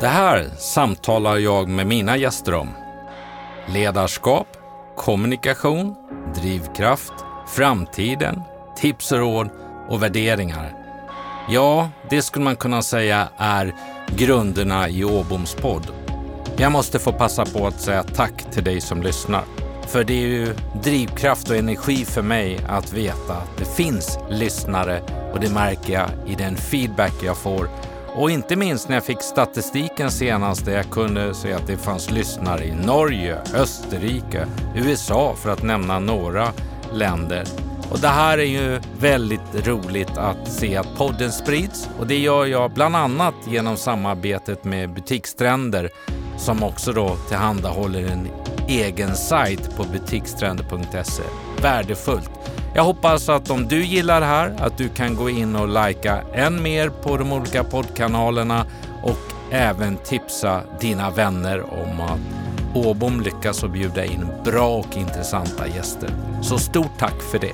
[0.00, 2.68] Det här samtalar jag med mina gäster om.
[3.68, 4.46] Ledarskap,
[4.96, 5.94] kommunikation,
[6.34, 7.12] drivkraft,
[7.48, 8.42] framtiden,
[8.76, 9.50] tips och råd
[9.88, 10.74] och värderingar.
[11.48, 13.74] Ja, det skulle man kunna säga är
[14.16, 15.86] grunderna i Åboms podd.
[16.56, 19.44] Jag måste få passa på att säga tack till dig som lyssnar.
[19.86, 25.02] För det är ju drivkraft och energi för mig att veta att det finns lyssnare
[25.32, 27.68] och det märker jag i den feedback jag får.
[28.14, 32.10] Och inte minst när jag fick statistiken senast där jag kunde se att det fanns
[32.10, 34.46] lyssnare i Norge, Österrike,
[34.76, 36.52] USA för att nämna några
[36.92, 37.44] länder.
[37.90, 42.46] Och det här är ju väldigt roligt att se att podden sprids och det gör
[42.46, 45.90] jag bland annat genom samarbetet med Butikstrender
[46.38, 48.28] som också då tillhandahåller en
[48.68, 51.22] egen sajt på butikstrender.se.
[51.62, 52.30] Värdefullt!
[52.74, 56.22] Jag hoppas att om du gillar det här att du kan gå in och likea
[56.34, 58.66] än mer på de olika poddkanalerna
[59.02, 59.18] och
[59.50, 62.20] även tipsa dina vänner om att
[62.74, 66.10] Åbom lyckas att bjuda in bra och intressanta gäster.
[66.42, 67.52] Så stort tack för det!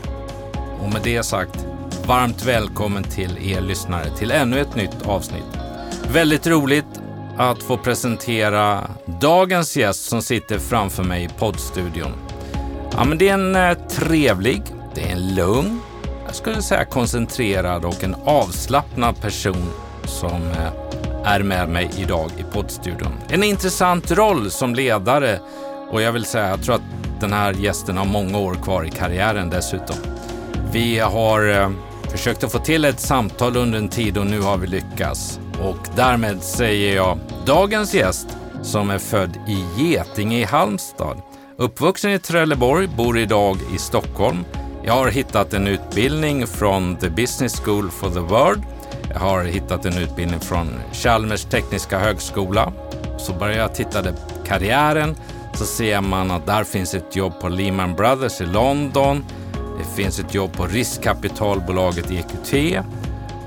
[0.83, 1.67] Och med det sagt,
[2.06, 5.58] varmt välkommen till er lyssnare till ännu ett nytt avsnitt.
[6.12, 7.01] Väldigt roligt
[7.36, 12.12] att få presentera dagens gäst som sitter framför mig i poddstudion.
[12.92, 14.62] Ja, men det är en eh, trevlig,
[14.97, 15.80] det är en lugn,
[16.27, 19.70] jag skulle säga koncentrerad och en avslappnad person
[20.05, 20.72] som eh,
[21.25, 23.12] är med mig idag i poddstudion.
[23.28, 25.41] En intressant roll som ledare
[25.91, 28.91] och jag vill säga, jag tror att den här gästen har många år kvar i
[28.91, 29.97] karriären dessutom.
[30.72, 31.70] Vi har eh,
[32.11, 35.41] försökt att få till ett samtal under en tid och nu har vi lyckats.
[35.62, 38.28] Och därmed säger jag dagens gäst
[38.62, 41.22] som är född i Getinge i Halmstad.
[41.56, 44.44] Uppvuxen i Trelleborg, bor idag i Stockholm.
[44.89, 48.62] Jag har hittat en utbildning från The Business School for the World.
[49.12, 52.73] Jag har hittat en utbildning från Chalmers tekniska högskola.
[53.19, 55.17] Så börjar jag titta på karriären
[55.55, 59.25] så ser man att där finns ett jobb på Lehman Brothers i London.
[59.79, 62.85] Det finns ett jobb på riskkapitalbolaget EQT.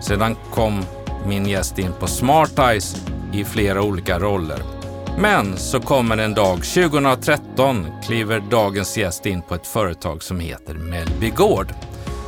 [0.02, 0.86] Sedan kom
[1.26, 2.96] min gäst in på Smart Eyes
[3.34, 4.79] i flera olika roller.
[5.22, 10.74] Men så kommer en dag 2013 kliver dagens gäst in på ett företag som heter
[10.74, 11.74] Mellby Gård.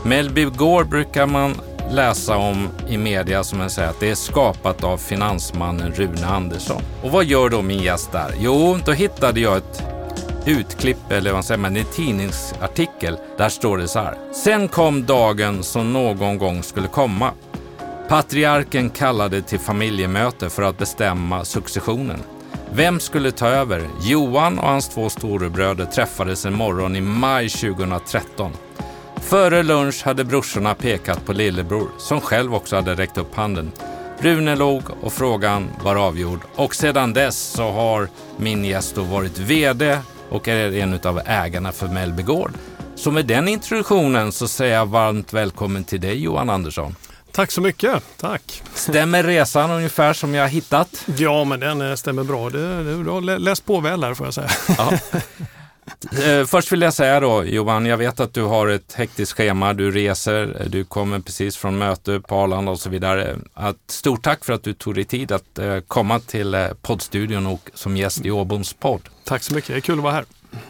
[0.05, 1.55] Mellby Gård brukar man
[1.91, 6.81] läsa om i media som jag säger att det är skapat av finansmannen Rune Andersson.
[7.03, 8.35] Och vad gör då min gäst där?
[8.39, 9.83] Jo, då hittade jag ett
[10.45, 13.17] utklipp, eller vad säger man, en tidningsartikel.
[13.37, 14.17] Där står det så här.
[14.33, 17.31] Sen kom dagen som någon gång skulle komma.
[18.09, 22.19] Patriarken kallade till familjemöte för att bestämma successionen.
[22.73, 23.89] Vem skulle ta över?
[24.01, 28.51] Johan och hans två storebröder träffades en morgon i maj 2013.
[29.15, 33.71] Före lunch hade brorsorna pekat på lillebror, som själv också hade räckt upp handen.
[34.19, 39.39] Rune log och frågan var avgjord och sedan dess så har min gäst då varit
[39.39, 39.97] VD
[40.29, 42.51] och är en av ägarna för Mellby Gård.
[42.95, 46.95] Så med den introduktionen så säger jag varmt välkommen till dig Johan Andersson.
[47.31, 48.63] Tack så mycket, tack.
[48.73, 51.05] Stämmer resan ungefär som jag hittat?
[51.17, 52.49] Ja, men den eh, stämmer bra.
[52.49, 54.49] Du, du, har läst på väl där får jag säga.
[54.77, 54.91] Ja.
[56.23, 59.73] Eh, först vill jag säga då Johan, jag vet att du har ett hektiskt schema,
[59.73, 63.37] du reser, du kommer precis från möte på Arlanda och så vidare.
[63.53, 67.69] Att, stort tack för att du tog dig tid att uh, komma till poddstudion och
[67.73, 69.01] som gäst i Åboms podd.
[69.25, 70.25] Tack så mycket, det är kul att vara här.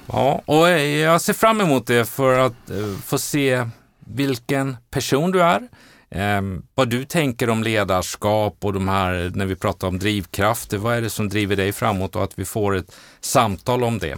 [0.05, 2.71] Ja, och jag ser fram emot det för att
[3.05, 3.67] få se
[3.99, 5.67] vilken person du är.
[6.11, 6.41] Eh,
[6.75, 11.01] vad du tänker om ledarskap och de här, när vi pratar om drivkrafter, vad är
[11.01, 14.17] det som driver dig framåt och att vi får ett samtal om det.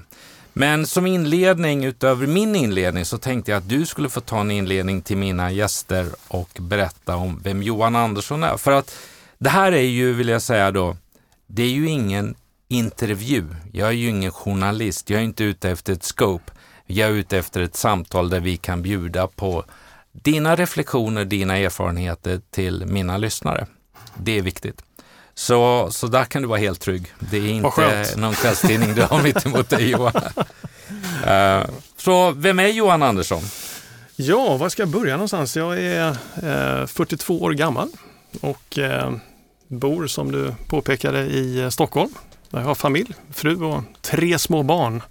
[0.54, 4.52] Men som inledning, utöver min inledning, så tänkte jag att du skulle få ta en
[4.52, 8.58] inledning till mina gäster och berätta om vem Johan Andersson är.
[8.58, 8.98] För att
[9.38, 10.98] det här är ju, vill jag säga då,
[11.48, 12.36] det är ju ingen
[12.68, 13.46] intervju.
[13.72, 15.10] Jag är ju ingen journalist.
[15.10, 16.52] Jag är inte ute efter ett scope.
[16.86, 19.64] Jag är ute efter ett samtal där vi kan bjuda på
[20.14, 23.68] dina reflektioner, dina erfarenheter till mina lyssnare.
[24.18, 24.82] Det är viktigt.
[25.34, 27.08] Så, så där kan du vara helt trygg.
[27.20, 30.14] Det är inte någon kvällstidning du har mitt emot dig Johan.
[31.28, 31.66] Uh,
[31.98, 33.44] så vem är Johan Andersson?
[34.16, 35.58] Ja, var ska jag börja någonstans?
[35.58, 36.10] Jag är
[36.82, 37.90] eh, 42 år gammal
[38.42, 39.14] och eh,
[39.68, 42.14] bor som du påpekade i eh, Stockholm.
[42.50, 45.02] Där jag har familj, fru och tre små barn.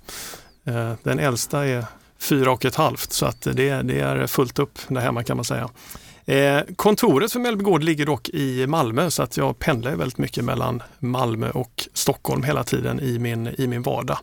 [0.65, 1.85] Eh, den äldsta är
[2.23, 5.45] fyra och ett halvt så att det, det är fullt upp där hemma kan man
[5.45, 5.69] säga.
[6.27, 10.45] Eh, kontoret för Mellby Gård ligger dock i Malmö så att jag pendlar väldigt mycket
[10.45, 14.19] mellan Malmö och Stockholm hela tiden i min, i min vardag.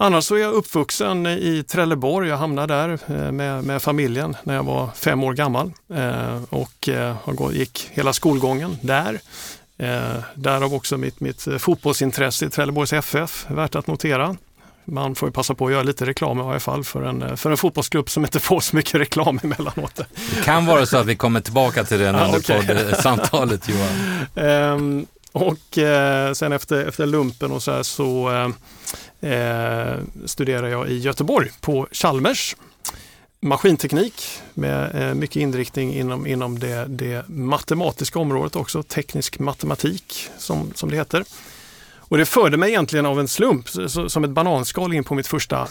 [0.00, 2.28] Annars så är jag uppvuxen i Trelleborg.
[2.28, 6.88] Jag hamnade där eh, med, med familjen när jag var fem år gammal eh, och
[6.88, 7.16] eh,
[7.52, 9.20] gick hela skolgången där.
[9.78, 14.36] Eh, därav också mitt, mitt eh, fotbollsintresse i Trelleborgs FF, värt att notera.
[14.88, 17.50] Man får ju passa på att göra lite reklam i varje fall för en, för
[17.50, 19.96] en fotbollsklubb som inte får så mycket reklam emellanåt.
[19.96, 22.94] Det kan vara så att vi kommer tillbaka till det under okay.
[23.02, 24.26] samtalet Johan.
[24.34, 28.30] Ehm, och eh, sen efter, efter lumpen och så här så
[29.22, 32.56] eh, eh, studerade jag i Göteborg på Chalmers
[33.40, 40.72] maskinteknik med eh, mycket inriktning inom, inom det, det, matematiska området också, teknisk matematik som,
[40.74, 41.24] som det heter.
[42.08, 45.26] Och det förde mig egentligen av en slump, så, som ett bananskal in på mitt
[45.26, 45.68] första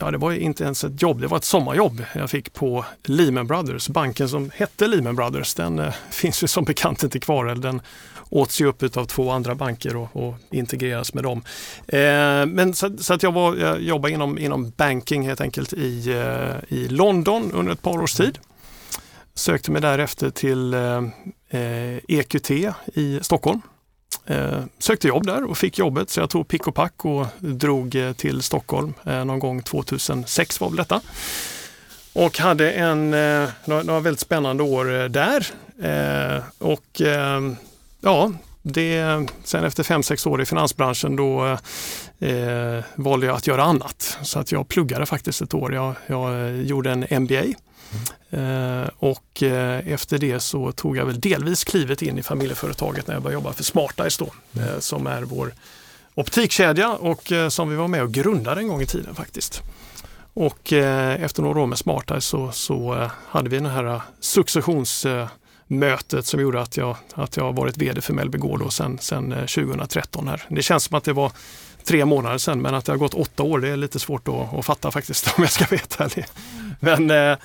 [0.00, 3.46] Ja, det var inte ens ett jobb, det var ett sommarjobb jag fick på Lehman
[3.46, 3.88] Brothers.
[3.88, 7.54] Banken som hette Lehman Brothers, den eh, finns ju som bekant inte kvar.
[7.54, 7.82] Den
[8.30, 11.42] åts ju upp av två andra banker och, och integreras med dem.
[11.86, 16.10] Eh, men så, så, att jag, var, jag jobbade inom, inom banking helt enkelt i,
[16.10, 18.38] eh, i London under ett par års tid.
[19.34, 20.74] Sökte mig därefter till
[22.08, 23.60] EQT eh, eh i Stockholm.
[24.28, 27.94] Eh, sökte jobb där och fick jobbet så jag tog pick och pack och drog
[27.94, 31.00] eh, till Stockholm eh, någon gång 2006 var väl detta.
[32.12, 35.46] Och hade en, eh, några väldigt spännande år eh, där.
[35.82, 37.40] Eh, och eh,
[38.00, 38.32] ja,
[38.62, 41.46] det, sen efter fem sex år i finansbranschen då
[42.18, 44.18] eh, valde jag att göra annat.
[44.22, 45.74] Så att jag pluggade faktiskt ett år.
[45.74, 47.40] Jag, jag gjorde en MBA.
[47.40, 47.54] Mm.
[48.30, 53.14] Eh, och eh, efter det så tog jag väl delvis klivet in i familjeföretaget när
[53.14, 54.68] jag började jobba för Smartice då, mm.
[54.68, 55.52] Eh, som är vår
[56.14, 59.62] optikkedja och som vi var med och grundade en gång i tiden faktiskt.
[60.34, 65.06] Och efter några år med Smartice så, så hade vi den här successions
[65.66, 70.28] mötet som gjorde att jag, att jag varit VD för Mellby Gård sen, sen 2013.
[70.28, 70.42] Här.
[70.48, 71.32] Det känns som att det var
[71.88, 74.54] tre månader sedan men att det har gått åtta år det är lite svårt att,
[74.54, 76.26] att fatta faktiskt om jag ska vara ärlig.
[76.80, 77.38] Men eh,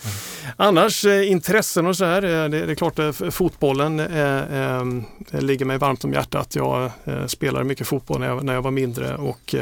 [0.58, 5.66] annars eh, intressen och så här, eh, det, det, är klart eh, fotbollen eh, ligger
[5.66, 6.56] mig varmt om hjärtat.
[6.56, 9.56] Jag eh, spelade mycket fotboll när jag, när jag var mindre och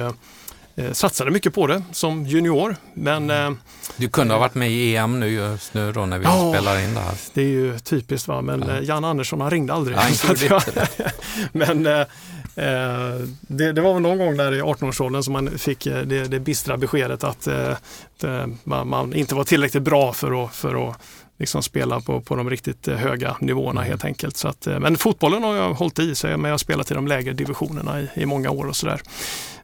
[0.91, 2.75] satsade mycket på det som junior.
[2.93, 3.57] Men, mm.
[3.97, 6.79] du kunde ha varit med i EM nu just nu då när vi ja, spelar
[6.79, 7.13] in det här.
[7.33, 8.81] Det är ju typiskt va, men ja.
[8.81, 9.97] Jan Andersson han ringde aldrig.
[10.49, 10.61] Ja,
[11.51, 12.05] men
[13.47, 16.77] det, det, var väl någon gång där i 18-årsåldern som man fick det, det bistra
[16.77, 17.75] beskedet att eh,
[18.63, 20.97] man, man, inte var tillräckligt bra för att, för att
[21.37, 23.89] liksom spela på, på de riktigt höga nivåerna mm.
[23.89, 24.37] helt enkelt.
[24.37, 27.07] Så att, men fotbollen har jag hållit i sig, men jag har spelat i de
[27.07, 29.01] lägre divisionerna i, i många år och sådär.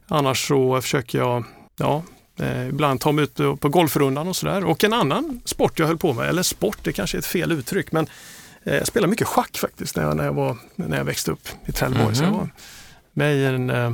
[0.08, 1.44] Annars så försöker jag
[1.76, 2.02] ja,
[2.38, 4.64] eh, ibland ta mig ut på golfrundan och sådär.
[4.64, 7.52] Och en annan sport jag höll på med, eller sport, det kanske är ett fel
[7.52, 8.06] uttryck, men
[8.64, 11.48] eh, jag spelade mycket schack faktiskt när jag, när jag, var, när jag växte upp
[11.66, 12.04] i Trelleborg.
[12.04, 12.18] Mm -hmm.
[12.18, 12.38] Så jag mhm.
[12.38, 12.48] var
[13.18, 13.92] med i en, eh,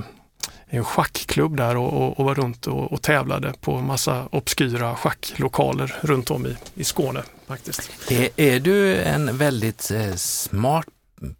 [0.66, 5.94] en schackklubb där och, och, och var runt och, och, tävlade på massa obskyra schacklokaler
[6.00, 7.90] runt om i, i Skåne faktiskt.
[8.10, 10.86] Är, är du en väldigt eh, smart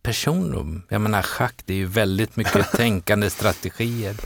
[0.02, 0.82] person?
[0.88, 4.16] Jag menar schack, det är ju väldigt mycket tänkande strategier.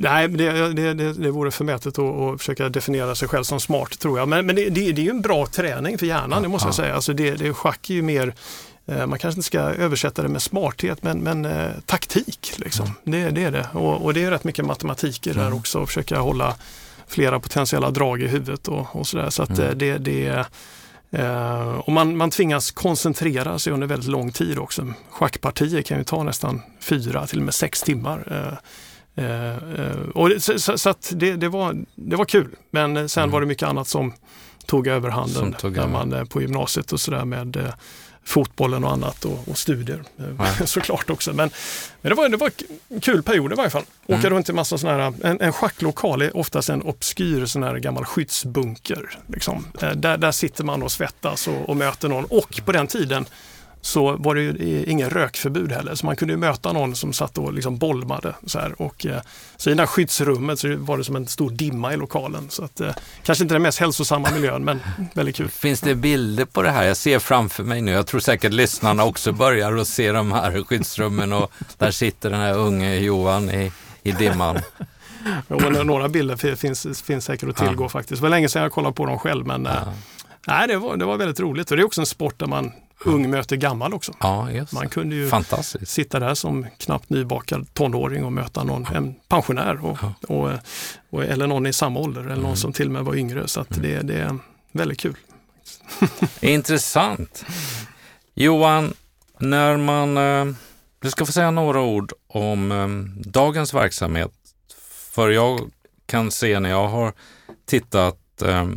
[0.00, 3.98] Nej, det, det, det, det vore förmätet att, att försöka definiera sig själv som smart
[3.98, 4.28] tror jag.
[4.28, 6.68] Men, men det, det, det är ju en bra träning för hjärnan, det måste ja.
[6.68, 6.94] jag säga.
[6.94, 8.34] Alltså det, det, schack är ju mer
[8.88, 12.52] man kanske inte ska översätta det med smarthet men, men eh, taktik.
[12.56, 12.86] Liksom.
[12.86, 13.24] Mm.
[13.24, 13.68] Det, det är det.
[13.72, 15.50] Och, och, det är rätt mycket matematik i det mm.
[15.50, 15.82] där också.
[15.82, 16.56] Att försöka hålla
[17.06, 19.30] flera potentiella drag i huvudet och, och sådär.
[19.30, 19.64] Så att mm.
[19.64, 20.46] Eh, det, det
[21.10, 24.92] eh, och man, man tvingas koncentrera sig under väldigt lång tid också.
[25.10, 28.24] Schackpartier kan ju ta nästan fyra till och med sex timmar.
[28.30, 28.58] Eh,
[29.18, 33.32] Eh, eh, och så, så, så det, det, var, det var kul, men sen mm.
[33.32, 34.12] var det mycket annat som
[34.66, 37.72] tog överhanden tog när man eh, på gymnasiet och sådär med
[38.28, 40.02] fotbollen och annat och, och studier
[40.38, 40.66] ja.
[40.66, 41.32] såklart också.
[41.32, 41.50] Men,
[42.00, 42.50] men det, var, det var
[42.88, 43.84] en kul period i varje fall.
[44.06, 44.30] Åka mm.
[44.30, 48.04] runt i massa sådana här, en, en schacklokal är oftast en obskyr sån här gammal
[48.04, 49.18] skyddsbunker.
[49.26, 49.66] Liksom.
[49.94, 53.26] Där, där sitter man och svettas och, och möter någon och på den tiden
[53.88, 55.94] så var det ju ingen rökförbud heller.
[55.94, 58.34] Så man kunde möta någon som satt och liksom bolmade.
[58.46, 58.82] Så, här.
[58.82, 59.20] Och, eh,
[59.56, 62.50] så i det här skyddsrummet så var det som en stor dimma i lokalen.
[62.50, 64.80] Så att, eh, kanske inte den mest hälsosamma miljön, men
[65.14, 65.48] väldigt kul.
[65.48, 66.84] Finns det bilder på det här?
[66.84, 70.64] Jag ser framför mig nu, jag tror säkert lyssnarna också börjar att se de här
[70.64, 74.58] skyddsrummen och där sitter den här unge Johan i, i dimman.
[75.48, 77.88] jo, några bilder finns, finns säkert att tillgå ja.
[77.88, 78.20] faktiskt.
[78.20, 79.92] Det var länge sedan jag kollade på dem själv, men eh, ja.
[80.46, 81.70] nej, det, var, det var väldigt roligt.
[81.70, 82.72] Och det är också en sport där man
[83.04, 84.14] ung möter gammal också.
[84.20, 84.72] Ja, just.
[84.72, 85.30] Man kunde ju
[85.82, 90.14] sitta där som knappt nybakad tonåring och möta någon, en pensionär och, ja.
[90.28, 90.50] och,
[91.10, 92.56] och, eller någon i samma ålder eller någon mm.
[92.56, 93.48] som till och med var yngre.
[93.48, 93.82] Så mm.
[93.82, 94.38] det, det är
[94.72, 95.16] väldigt kul.
[96.40, 97.44] Intressant.
[98.34, 98.94] Johan,
[99.38, 100.54] när man, eh,
[101.00, 102.88] du ska få säga några ord om eh,
[103.30, 104.30] dagens verksamhet.
[105.10, 105.70] För jag
[106.06, 107.12] kan se när jag har
[107.66, 108.68] tittat eh,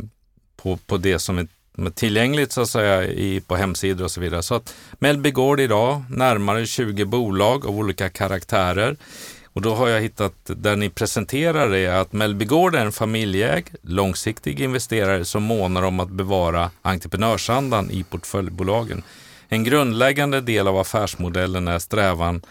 [0.56, 1.48] på, på det som är
[1.94, 4.42] tillgängligt så att säga i, på hemsidor och så vidare.
[4.42, 8.96] Så att Mellby Gård idag, närmare 20 bolag av olika karaktärer.
[9.54, 13.68] Och då har jag hittat, där ni presenterar det, att Mellby Gård är en familjeägd,
[13.82, 19.02] långsiktig investerare som månar om att bevara entreprenörsandan i portföljbolagen.
[19.48, 22.42] En grundläggande del av affärsmodellen är strävan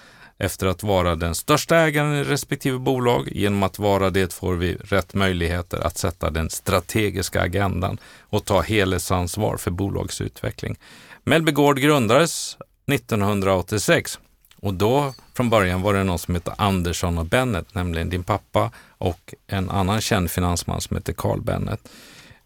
[0.41, 3.29] efter att vara den största ägaren i respektive bolag.
[3.31, 8.61] Genom att vara det får vi rätt möjligheter att sätta den strategiska agendan och ta
[8.61, 10.75] helhetsansvar för bolagsutveckling.
[11.23, 12.57] Mellby Gård grundades
[12.91, 14.19] 1986
[14.61, 18.71] och då från början var det någon som hette Andersson och Bennet, nämligen din pappa
[18.97, 21.89] och en annan känd finansman som heter Carl Bennet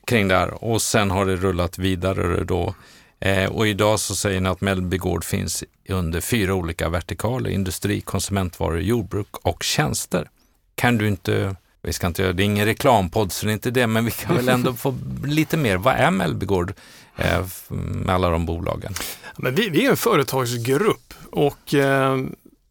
[0.07, 0.63] kring det här.
[0.63, 2.75] Och sen har det rullat vidare då.
[3.19, 8.01] Eh, och idag så säger ni att Mellby Gård finns under fyra olika vertikaler, industri,
[8.01, 10.29] konsumentvaror, jordbruk och tjänster.
[10.75, 13.71] Kan du inte, vi ska inte göra, det är ingen reklampodd så det är inte
[13.71, 16.73] det, men vi kan väl ändå få lite mer, vad är Mellbygård
[17.17, 18.93] eh, med alla de bolagen?
[19.37, 22.17] Men vi, vi är en företagsgrupp och eh,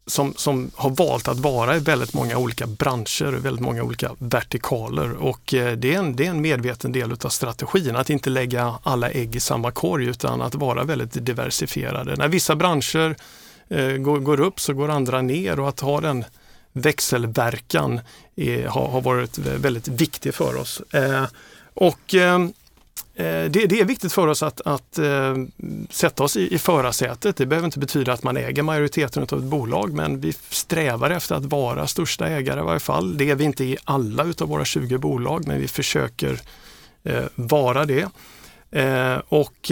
[0.07, 5.13] som, som har valt att vara i väldigt många olika branscher, väldigt många olika vertikaler
[5.13, 8.75] och eh, det är en, det är en medveten del av strategin att inte lägga
[8.83, 12.15] alla ägg i samma korg utan att vara väldigt diversifierade.
[12.15, 13.15] När vissa branscher
[13.69, 16.25] eh, går, går, upp så går andra ner och att ha den
[16.73, 17.99] växelverkan
[18.35, 20.81] är, har, har, varit väldigt viktig för oss.
[20.93, 21.25] Eh,
[21.73, 22.39] och Eh,
[23.17, 25.35] Eh, det, det, är viktigt för oss att, att äh,
[25.89, 27.37] sätta oss i, i förarsätet.
[27.37, 31.35] Det behöver inte betyda att man äger majoriteten av ett bolag, men vi strävar efter
[31.35, 33.17] att vara största ägare i varje fall.
[33.17, 36.39] Det är vi inte i alla utav våra 20 bolag, men vi försöker
[37.03, 38.07] äh, vara det.
[38.71, 39.71] Äh, och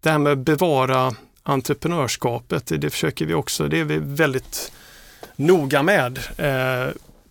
[0.00, 4.72] det här med att bevara entreprenörskapet, det, det, försöker vi också, det är vi väldigt
[5.36, 6.18] noga med.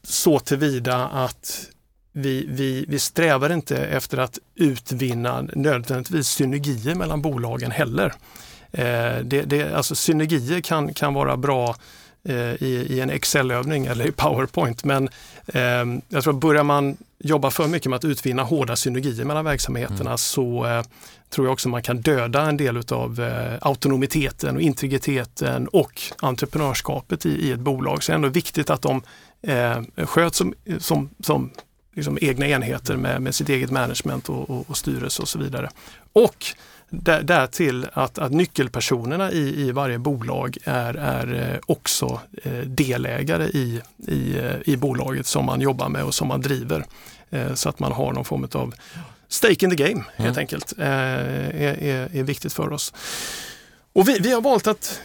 [0.03, 1.69] så tillvida att
[2.17, 8.13] vi, vi, vi strävar inte efter att utvinna nödvändigtvis synergier mellan bolagen heller.
[8.71, 11.75] Eh, det, det, alltså synergier kan, kan vara bra
[12.23, 15.09] eh, i, i, en Excel-övning eller i Powerpoint men
[15.47, 15.61] eh,
[16.09, 20.09] jag tror att börjar man jobba för mycket med att utvinna hårda synergier mellan verksamheterna
[20.09, 20.17] mm.
[20.17, 20.83] så eh,
[21.29, 27.25] tror jag också man kan döda en del av eh, autonomiteten och integriteten och entreprenörskapet
[27.25, 28.03] i, i, ett bolag.
[28.03, 29.01] Så det är ändå viktigt att de
[29.41, 31.51] eh, sköts som, som, som
[31.97, 35.69] liksom egna enheter med, med sitt eget management och, och, och styrelse och så vidare.
[36.13, 36.45] Och
[36.89, 43.45] där, därtill att, att nyckelpersonerna i, i varje bolag är, är eh, också eh, delägare
[43.45, 46.85] i, i, eh, i bolaget som man jobbar med och som man driver.
[47.53, 48.73] Så att man har någon form av
[49.27, 50.39] stake in the game helt mm.
[50.39, 50.73] enkelt.
[50.77, 51.19] Är,
[51.55, 52.93] är, är viktigt för oss.
[53.93, 55.01] Och vi, vi har valt att,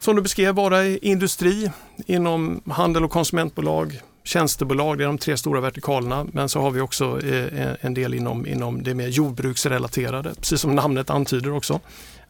[0.00, 1.70] som du beskrev, vara i industri,
[2.06, 6.26] inom handel och konsumentbolag, tjänstebolag, det är de tre stora vertikalerna.
[6.32, 10.74] Men så har vi också eh, en del inom, inom det mer jordbruksrelaterade, precis som
[10.74, 11.80] namnet antyder också.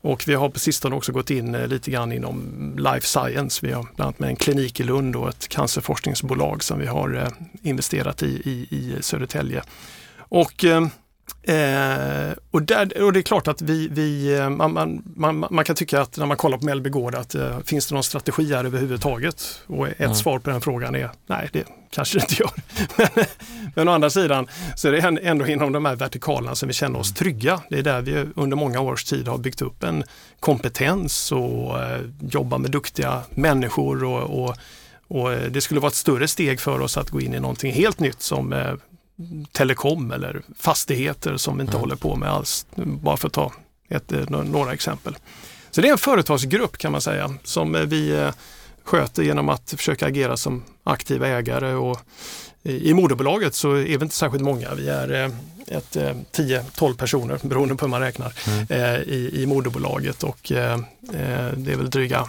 [0.00, 3.66] Och vi har på sistone också gått in eh, lite grann inom life science.
[3.66, 7.14] Vi har bland annat med en klinik i Lund och ett cancerforskningsbolag som vi har
[7.14, 7.28] eh,
[7.62, 9.62] investerat i i, i Södertälje.
[10.18, 10.86] Och eh,
[11.46, 15.64] Eh, och, där, och det är klart att vi, vi eh, man, man, man, man,
[15.64, 18.54] kan tycka att när man kollar på Mellby Gård att eh, finns det någon strategi
[18.54, 19.60] här överhuvudtaget?
[19.66, 20.14] Och ett mm.
[20.14, 22.52] svar på den frågan är nej, det kanske det inte gör.
[23.14, 23.24] men,
[23.74, 26.98] men å andra sidan så är det ändå inom de här vertikalerna som vi känner
[26.98, 27.60] oss trygga.
[27.70, 30.04] Det är där vi under många års tid har byggt upp en
[30.40, 34.56] kompetens och eh, jobbar med duktiga människor och, och
[35.08, 37.72] och eh, det skulle vara ett större steg för oss att gå in i någonting
[37.72, 38.72] helt nytt som eh,
[39.52, 41.80] telekom eller fastigheter som vi inte mm.
[41.80, 42.66] håller på med alls.
[42.74, 43.52] Bara för att ta
[43.88, 45.16] ett, eh, några exempel.
[45.70, 48.30] Så det är en företagsgrupp kan man säga som eh, vi eh,
[48.84, 52.00] sköter genom att försöka agera som aktiva ägare och
[52.62, 54.74] i moderbolaget så är vi inte särskilt många.
[54.74, 55.30] Vi är
[55.66, 59.02] ett 10-12 personer beroende på hur man räknar mm.
[59.02, 62.28] i, i moderbolaget och det är väl dryga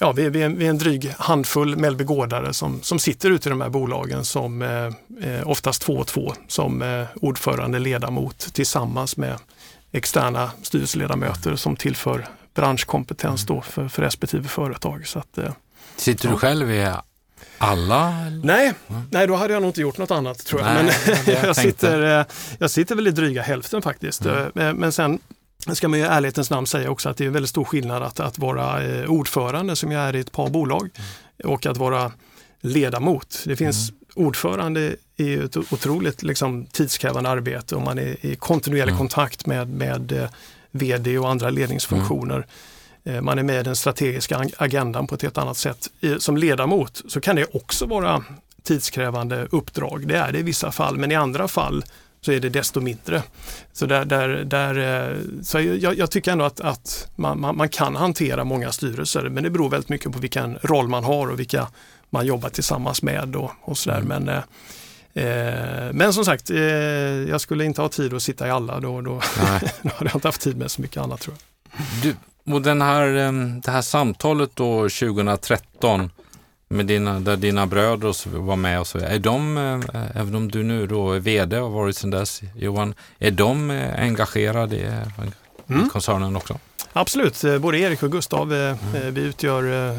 [0.00, 3.50] ja, vi, vi, är, vi är en dryg handfull Mellbygårdare som, som sitter ute i
[3.50, 4.86] de här bolagen som eh,
[5.30, 9.38] eh, oftast två och två som eh, ordförande, ledamot tillsammans med
[9.92, 15.06] externa styrelseledamöter som tillför branschkompetens då för, för respektive företag.
[15.06, 15.52] Så att, eh,
[15.96, 16.92] sitter du själv i
[17.58, 18.10] alla?
[18.42, 19.02] Nej, mm.
[19.10, 20.74] nej, då hade jag nog inte gjort något annat tror jag.
[20.74, 20.94] Nej,
[21.26, 22.26] men jag, sitter, eh,
[22.58, 24.26] jag sitter väl i dryga hälften faktiskt.
[24.26, 24.76] Mm.
[24.76, 25.18] Men sen
[25.74, 28.38] ska man i ärlighetens namn säga också att det är väldigt stor skillnad att, att
[28.38, 31.52] vara eh, ordförande som jag är i ett par bolag mm.
[31.52, 32.12] och att vara
[32.60, 33.42] ledamot.
[33.46, 34.26] Det finns mm.
[34.26, 38.98] ordförande i ett otroligt liksom, tidskrävande arbete och man är i kontinuerlig mm.
[38.98, 40.28] kontakt med, med eh,
[40.70, 42.46] VD och andra ledningsfunktioner.
[43.04, 45.90] Eh, man är med i den strategiska agendan på ett helt annat sätt.
[46.18, 48.24] Som ledamot så kan det också vara
[48.62, 50.08] tidskrävande uppdrag.
[50.08, 51.84] Det är det i vissa fall, men i andra fall
[52.20, 53.22] så är det desto mindre.
[53.72, 57.68] Så, där, där, där, eh, så jag, jag tycker ändå att, att man, man, man,
[57.68, 61.40] kan hantera många styrelser, men det beror väldigt mycket på vilken roll man har och
[61.40, 61.68] vilka
[62.10, 64.00] man jobbar tillsammans med och, och sådär.
[64.00, 64.24] Mm.
[64.24, 64.42] Men,
[65.14, 66.58] eh, eh, men som sagt, eh,
[67.28, 69.20] jag skulle inte ha tid att sitta i alla, då, då,
[69.82, 71.86] då hade jag inte haft tid med så mycket annat tror jag.
[72.02, 72.16] Du,
[72.54, 73.32] och den här, eh,
[73.64, 76.10] det här samtalet då 2013
[76.74, 80.62] med dina, där dina bröder var med och så är de, eh, även om du
[80.62, 84.86] nu då är VD och har varit sedan dess Johan, är de eh, engagerade i,
[85.68, 85.88] mm.
[85.88, 86.58] koncernen också?
[86.92, 89.14] Absolut, både Erik och Gustav, mm.
[89.14, 89.96] vi utgör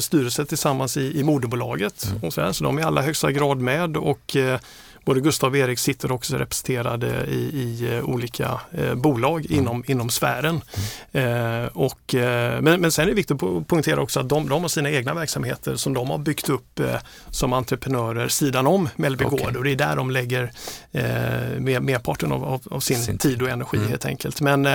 [0.00, 2.06] styrelsen tillsammans i, i moderbolaget.
[2.10, 2.24] Mm.
[2.24, 4.36] Och så, här, så de är i allra högsta grad med och
[5.04, 9.58] både Gustav och Erik sitter också representerade i, i eh, olika eh, bolag mm.
[9.58, 10.60] inom, inom sfären.
[11.12, 11.64] Mm.
[11.64, 14.62] Eh, och, eh, men, men sen är det viktigt att poängtera också att de, de
[14.62, 16.96] har sina egna verksamheter som de har byggt upp eh,
[17.30, 19.44] som entreprenörer sidan om Mellby okay.
[19.44, 20.52] Gård och det är där de lägger
[20.92, 21.00] eh,
[21.80, 23.88] merparten av, av, av sin, sin, tid och energi mm.
[23.88, 24.40] helt enkelt.
[24.40, 24.66] Men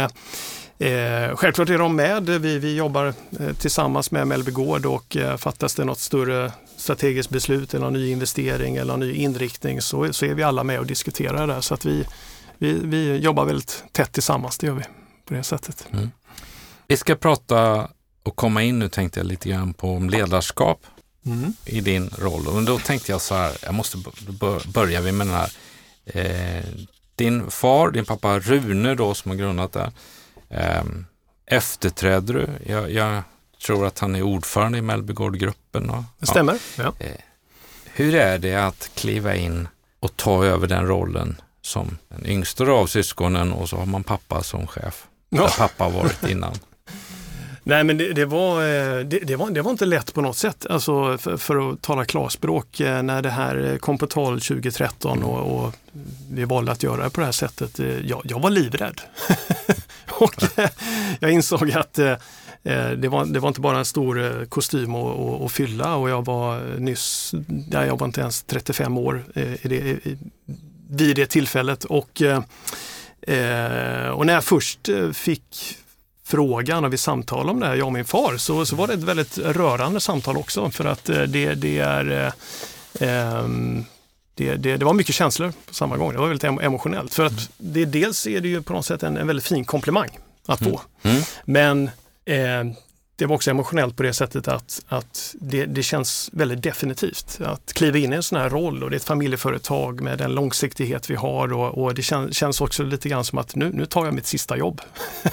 [0.79, 2.29] Eh, självklart är de med.
[2.29, 7.29] Vi, vi jobbar eh, tillsammans med Mellby Gård och eh, fattas det något större strategiskt
[7.29, 10.79] beslut eller en ny investering eller en ny inriktning så, så är vi alla med
[10.79, 11.61] och diskuterar det.
[11.61, 12.05] Så att vi,
[12.57, 14.83] vi, vi jobbar väldigt tätt tillsammans, det gör vi
[15.25, 15.87] på det sättet.
[15.91, 16.11] Mm.
[16.87, 17.89] Vi ska prata
[18.23, 20.85] och komma in nu tänkte jag lite grann på ledarskap
[21.25, 21.53] mm.
[21.65, 22.47] i din roll.
[22.47, 23.97] Och då tänkte jag så här, jag måste
[24.73, 25.51] börja med den här.
[26.05, 26.65] Eh,
[27.15, 29.89] din far, din pappa Rune då som har grundat det, eh,
[31.45, 32.71] efterträder du?
[32.71, 33.23] Jag, jag
[33.65, 35.89] tror att han är ordförande i Mellbygårdgruppen.
[35.89, 36.57] Och, det stämmer.
[36.77, 36.83] Ja.
[36.99, 37.05] Ja.
[37.05, 37.11] Eh,
[37.85, 39.67] hur är det att kliva in
[39.99, 44.43] och ta över den rollen som den yngsta av syskonen och så har man pappa
[44.43, 45.07] som chef?
[45.29, 45.41] Ja.
[45.41, 46.53] Där pappa varit innan.
[47.63, 50.37] Nej men det, det var, eh, det, det, var, det var inte lätt på något
[50.37, 50.65] sätt.
[50.69, 55.65] Alltså för, för att tala klarspråk eh, när det här kom på tal 2013 och,
[55.65, 55.73] och,
[56.31, 57.79] vi valde att göra det på det här sättet.
[58.05, 59.01] Jag, jag var livrädd.
[60.11, 60.69] och eh,
[61.19, 62.11] jag insåg att eh,
[62.63, 66.79] eh, det var, det var inte bara en stor kostym att fylla och jag var
[66.79, 69.25] nyss, där jag var inte ens 35 år
[69.61, 69.99] i det,
[70.89, 71.83] vid det tillfället.
[71.83, 72.21] Och,
[74.13, 75.77] och när jag först fick
[76.25, 78.93] frågan och vi samtalade om det här, jag och min far, så, så var det
[78.93, 82.33] ett väldigt rörande samtal också för att det, det är
[82.99, 83.85] eh, ehm,
[84.35, 86.13] det, det, det, var mycket känslor på samma gång.
[86.13, 87.13] Det var väldigt emotionellt.
[87.13, 90.19] För att det, dels är det ju på något sätt en, en väldigt fin komplimang
[90.45, 90.81] att få.
[91.03, 91.15] Mm.
[91.15, 91.23] Mm.
[91.45, 91.89] Men
[92.25, 92.63] Eh,
[93.17, 97.73] det var också emotionellt på det sättet att, att det, det, känns väldigt definitivt att
[97.73, 101.09] kliva in i en sån här roll och det är ett familjeföretag med den långsiktighet
[101.09, 104.05] vi har och, och det kän, känns också lite grann som att nu, nu tar
[104.05, 104.81] jag mitt sista jobb.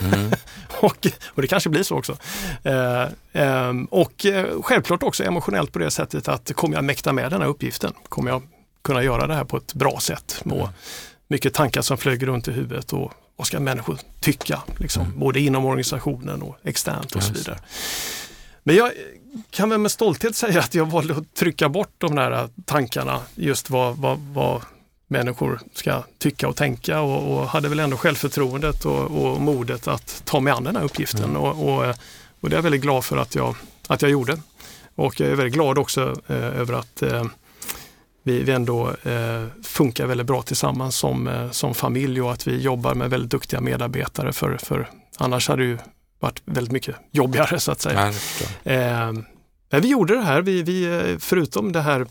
[0.01, 0.33] Mm.
[0.81, 2.17] och, och det kanske blir så också.
[2.63, 4.27] Eh, eh, och
[4.63, 7.93] självklart också emotionellt på det sättet att kommer jag mäkta med den här uppgiften?
[8.09, 8.43] Kommer jag
[8.83, 10.43] kunna göra det här på ett bra sätt?
[10.45, 10.69] Mm.
[11.29, 14.63] mycket tankar som flög runt i huvudet och vad ska människor tycka?
[14.77, 15.19] Liksom, mm.
[15.19, 17.59] Både inom organisationen och externt och så vidare.
[18.63, 18.91] Men jag
[19.51, 23.71] kan väl med stolthet säga att jag valde att trycka bort de där tankarna, just
[23.71, 24.63] vad, vad, vad
[25.13, 30.23] människor ska tycka och tänka och, och hade väl ändå självförtroendet och, och, modet att
[30.25, 31.25] ta mig an den här uppgiften.
[31.25, 31.37] Mm.
[31.37, 31.95] Och, och,
[32.41, 34.39] och, det är jag väldigt glad för att jag, att jag gjorde.
[34.95, 37.25] Och jag är väldigt glad också eh, över att eh,
[38.23, 42.61] vi, vi ändå eh, funkar väldigt bra tillsammans som, eh, som familj och att vi
[42.61, 45.79] jobbar med väldigt duktiga medarbetare för, för annars hade det ju
[46.21, 48.13] varit väldigt mycket jobbigare så att säga.
[48.65, 49.13] Eh,
[49.71, 52.07] men vi gjorde det här, vi, vi, eh, förutom det här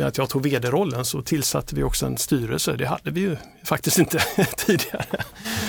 [0.00, 2.76] att jag tog vd-rollen så tillsatte vi också en styrelse.
[2.76, 4.18] Det hade vi ju faktiskt inte
[4.56, 5.04] tidigare.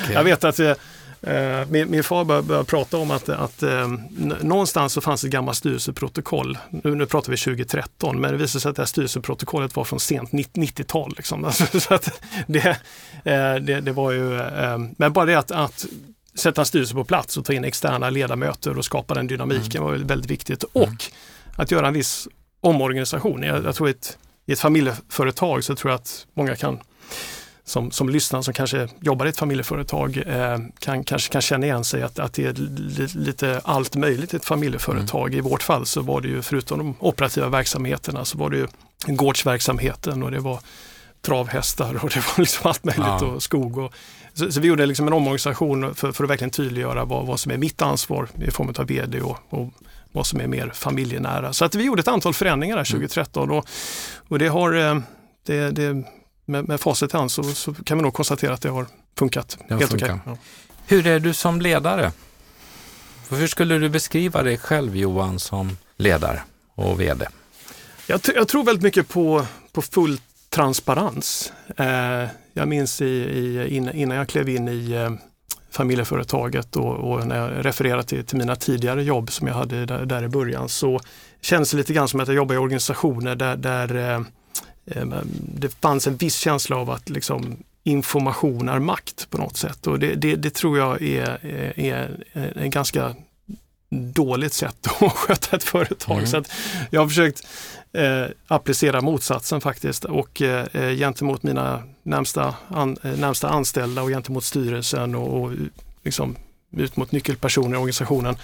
[0.03, 0.13] Okay.
[0.13, 0.73] Jag vet att eh,
[1.67, 3.87] min, min far började, började prata om att, att eh,
[4.41, 6.57] någonstans så fanns ett gammalt styrelseprotokoll.
[6.69, 9.99] Nu, nu pratar vi 2013, men det visade sig att det här styrelseprotokollet var från
[9.99, 11.13] sent 90-tal.
[11.17, 11.51] Liksom.
[11.79, 11.99] så
[12.47, 12.67] det,
[13.23, 15.85] eh, det, det, var ju, eh, men bara det att, att
[16.35, 19.91] sätta en styrelse på plats och ta in externa ledamöter och skapa den dynamiken mm.
[19.91, 20.63] var väldigt viktigt.
[20.73, 20.89] Mm.
[20.89, 21.05] Och
[21.55, 22.27] att göra en viss
[22.61, 23.43] omorganisation.
[23.43, 26.79] Jag, jag tror att i ett familjeföretag så tror jag att många kan
[27.65, 31.83] som, som lyssnar som kanske jobbar i ett familjeföretag eh, kan, kanske kan känna igen
[31.83, 35.27] sig att, att det är li, lite allt möjligt i ett familjeföretag.
[35.27, 35.37] Mm.
[35.37, 38.67] I vårt fall så var det ju förutom de operativa verksamheterna så var det ju
[39.07, 40.59] gårdsverksamheten och det var
[41.21, 43.25] travhästar och det var liksom allt möjligt ja.
[43.25, 43.77] och skog.
[43.77, 43.93] Och,
[44.33, 47.51] så, så, vi gjorde liksom en omorganisation för, för att verkligen tydliggöra vad, vad som
[47.51, 49.69] är mitt ansvar i form av vd och, och
[50.11, 51.53] vad som är mer familjenära.
[51.53, 53.57] Så att vi gjorde ett antal förändringar där 2013 mm.
[53.57, 53.67] och,
[54.27, 54.99] och det har eh,
[55.45, 56.03] det, det
[56.45, 58.85] med, med facit i hand så, så, kan vi nog konstatera att det har
[59.17, 60.05] funkat det har helt okej.
[60.05, 60.19] Okay.
[60.25, 60.37] Ja.
[60.87, 62.11] Hur är du som ledare?
[63.29, 66.43] Hur skulle du beskriva dig själv Johan som ledare
[66.75, 67.25] och VD?
[68.07, 71.53] Jag, jag, tror väldigt mycket på, på full transparens.
[71.77, 75.11] Eh, jag minns i, i, innan jag klev in i eh,
[75.71, 80.05] familjeföretaget och, och, när jag refererar till, till, mina tidigare jobb som jag hade där,
[80.05, 80.99] där, i början så
[81.41, 84.21] kändes det lite grann som att jag jobbar i organisationer där, där eh, eh,
[85.31, 89.99] det fanns en viss känsla av att liksom, information är makt på något sätt och
[89.99, 91.45] det, det, det tror jag är,
[91.79, 93.15] är, är en ganska
[93.89, 96.17] dåligt sätt att sköta ett företag.
[96.17, 96.27] Mm.
[96.27, 96.43] Så
[96.89, 97.47] jag har försökt
[97.93, 104.09] eh, applicera motsatsen faktiskt och eh, eh, gentemot mina närmsta, an, eh, närmsta anställda och
[104.09, 105.51] gentemot styrelsen och, och
[106.03, 106.35] liksom,
[106.71, 108.37] ut mot nyckelpersoner i organisationen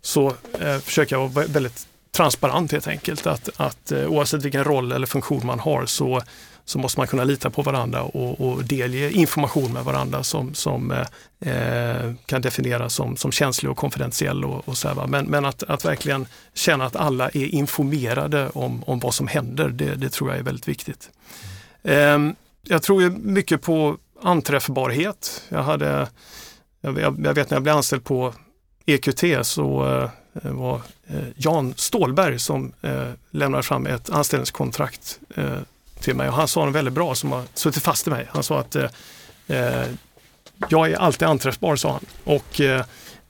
[0.00, 3.26] så eh, försöker jag vara väldigt transparent helt enkelt.
[3.26, 6.22] Att, att eh, oavsett vilken roll eller funktion man har så
[6.68, 10.90] så måste man kunna lita på varandra och, och delge information med varandra som, som
[10.90, 14.44] eh, eh kan definieras som, som känslig och konfidentiell.
[14.44, 18.84] Och, och så här, men, men att, att verkligen känna att alla är informerade om,
[18.84, 21.10] om vad som händer, det, det tror jag är väldigt viktigt.
[21.82, 22.18] Eh,
[22.62, 25.42] jag tror mycket på anträffbarhet.
[25.48, 26.08] Jag, hade,
[26.80, 28.34] jag, jag vet när jag blev anställd på
[28.86, 30.10] EQT så eh,
[30.44, 35.18] Eh, var eh, Jan Stålberg som eh, lämnade fram ett anställningskontrakt
[36.00, 38.26] till mig och han sa något väldigt bra som har suttit fast i mig.
[38.30, 38.76] Han sa att
[40.68, 42.04] jag är alltid anträffbar, sa han.
[42.24, 42.60] Och,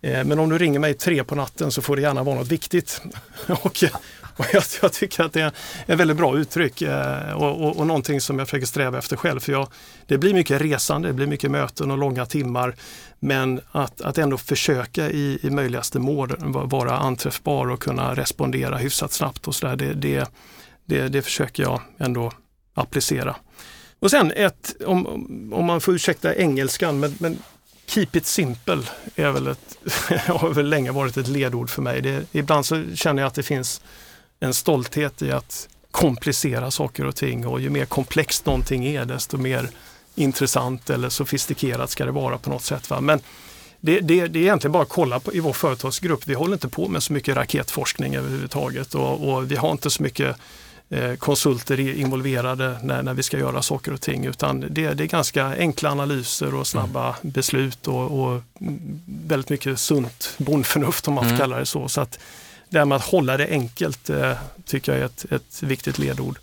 [0.01, 3.03] men om du ringer mig tre på natten så får det gärna vara något viktigt.
[3.49, 3.85] och,
[4.37, 5.53] och jag, jag, tycker att det är
[5.87, 6.83] ett väldigt bra uttryck
[7.35, 9.41] och, och, och någonting som jag försöker sträva efter själv.
[9.41, 9.69] För jag,
[10.07, 12.75] det blir mycket resande, det blir mycket möten och långa timmar.
[13.19, 16.35] Men att, att ändå försöka i, i möjligaste mån
[16.69, 19.77] vara anträffbar och kunna respondera hyfsat snabbt och sådär.
[19.77, 20.31] Det, det,
[20.85, 22.33] det, det försöker jag ändå
[22.75, 23.37] applicera.
[23.99, 25.07] Och sen ett, om,
[25.53, 27.39] om man får ursäkta engelskan, men, men
[27.87, 28.83] keep it simple
[29.15, 29.79] är väl ett,
[30.27, 32.01] har väl länge varit ett ledord för mig.
[32.01, 33.81] Det, ibland så känner jag att det finns
[34.41, 39.37] en stolthet i att komplicera saker och ting och ju mer komplext någonting är desto
[39.37, 39.71] mer
[40.17, 42.91] intressant eller sofistikerat ska det vara på något sätt.
[42.91, 43.01] Va?
[43.01, 43.21] Men
[43.81, 46.27] det, det, det är egentligen bara att kolla på i vår företagsgrupp.
[46.27, 50.03] Vi håller inte på med så mycket raketforskning överhuvudtaget och, och vi har inte så
[50.03, 50.37] mycket
[50.89, 55.09] Eh, konsulter involverade när, när vi ska göra saker och ting utan det, det är
[55.09, 57.17] ganska enkla analyser och snabba mm.
[57.33, 58.43] beslut och, och,
[59.07, 61.41] väldigt mycket sunt bondförnuft om man får mm.
[61.41, 61.89] kalla det så.
[61.89, 62.19] så att
[62.69, 64.33] det här med att hålla det enkelt eh,
[64.65, 66.39] tycker jag är ett, ett viktigt ledord.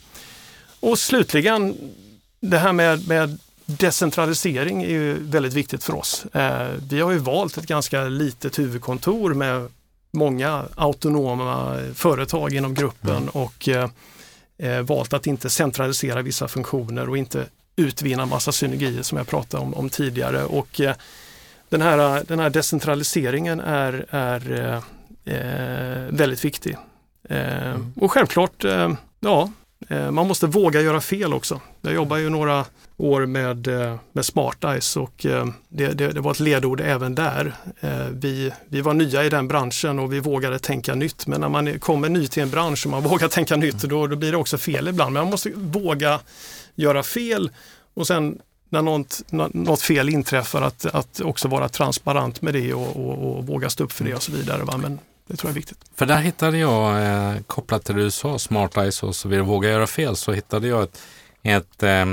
[0.79, 1.77] Och slutligen
[2.39, 6.25] det här med, med decentralisering är ju väldigt viktigt för oss.
[6.25, 9.69] Eh, vi har ju valt ett ganska litet huvudkontor med
[10.11, 13.29] många autonoma företag inom gruppen mm.
[13.29, 13.89] och eh,
[14.57, 17.45] eh, valt att inte centralisera vissa funktioner och inte
[17.75, 20.43] utvinna massa synergier som jag pratade om, om tidigare.
[20.43, 20.81] Och
[21.69, 24.81] den, här, den här decentraliseringen är, är
[26.09, 26.77] väldigt viktig.
[27.29, 27.93] Mm.
[27.95, 28.63] Och självklart,
[29.19, 29.49] ja,
[29.87, 31.61] Eh, man måste våga göra fel också.
[31.81, 32.65] Jag jobbar ju några
[32.97, 34.63] år med, eh, med Smart
[34.95, 37.55] och eh, det, det, det, var ett ledord även där.
[38.11, 41.27] Vi, vi var nya i den branschen och vi vågade tänka nytt.
[41.27, 44.15] Men när man kommer ny till en bransch och man vågar tänka nytt då, då
[44.15, 45.13] blir det också fel ibland.
[45.13, 46.19] Men man måste våga
[46.75, 47.51] göra fel
[47.93, 49.21] och sen när något,
[49.53, 53.83] något fel inträffar att, att också vara transparent med det och, och, och våga stå
[53.83, 54.63] upp för det och så vidare.
[54.63, 54.77] Va?
[54.77, 54.99] Men
[55.33, 55.77] det tror jag är viktigt.
[55.95, 59.45] För där hittade jag, eh, kopplat till det du sa, Smart Eyes och så vidare,
[59.45, 60.99] våga göra fel, så hittade jag ett
[61.45, 62.05] ett eh,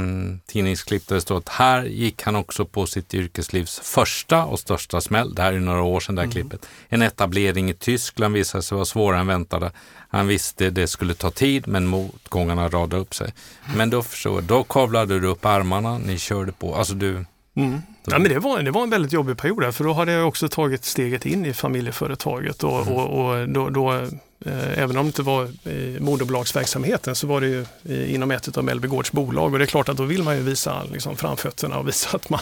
[0.46, 5.00] tidningsklipp där det står att här gick han också på sitt yrkeslivs första och största
[5.00, 5.34] smäll.
[5.34, 6.32] Det här är några år sedan det här mm.
[6.32, 6.68] klippet.
[6.88, 9.72] En etablering i Tyskland visade sig vara svårare än väntade.
[10.08, 13.34] Han visste det skulle ta tid men motgångarna radade upp sig.
[13.76, 16.74] Men då förstår då kavlade du upp armarna, ni körde på.
[16.74, 17.82] Alltså du, Mm.
[18.04, 20.48] Ja, men det, var, det var en väldigt jobbig period för då hade jag också
[20.48, 22.94] tagit steget in i familjeföretaget och, mm.
[22.94, 24.06] och, och då, då
[24.46, 27.66] Eh, även om det inte var i moderbolagsverksamheten så var det ju
[28.06, 30.42] inom ett av Mellby Gårds bolag och det är klart att då vill man ju
[30.42, 32.40] visa liksom framfötterna och visa att man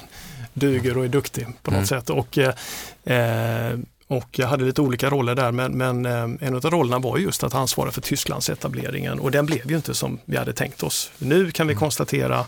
[0.53, 1.87] duger och är duktig på något mm.
[1.87, 2.11] sätt.
[2.11, 6.99] Och, eh, och jag hade lite olika roller där men, men eh, en av rollerna
[6.99, 10.53] var just att ansvara för Tysklands etableringen och den blev ju inte som vi hade
[10.53, 11.11] tänkt oss.
[11.19, 11.81] Nu kan vi mm.
[11.81, 12.47] konstatera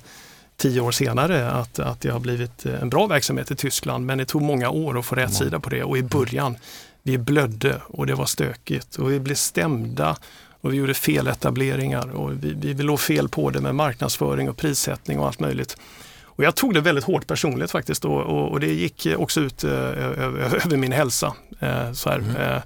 [0.60, 4.24] tio år senare att, att det har blivit en bra verksamhet i Tyskland men det
[4.24, 6.56] tog många år att få rätt sida på det och i början
[7.02, 10.16] vi blödde och det var stökigt och vi blev stämda
[10.60, 14.56] och vi gjorde feletableringar och vi, vi, vi låg fel på det med marknadsföring och
[14.56, 15.76] prissättning och allt möjligt.
[16.22, 19.64] Och jag tog det väldigt hårt personligt faktiskt och, och, och det gick också ut
[19.64, 21.34] eh, över min hälsa.
[21.60, 22.36] Eh, så, mm.
[22.36, 22.62] eh,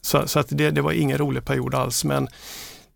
[0.00, 2.04] så, så, att det, det, var ingen rolig period alls.
[2.04, 2.28] Men,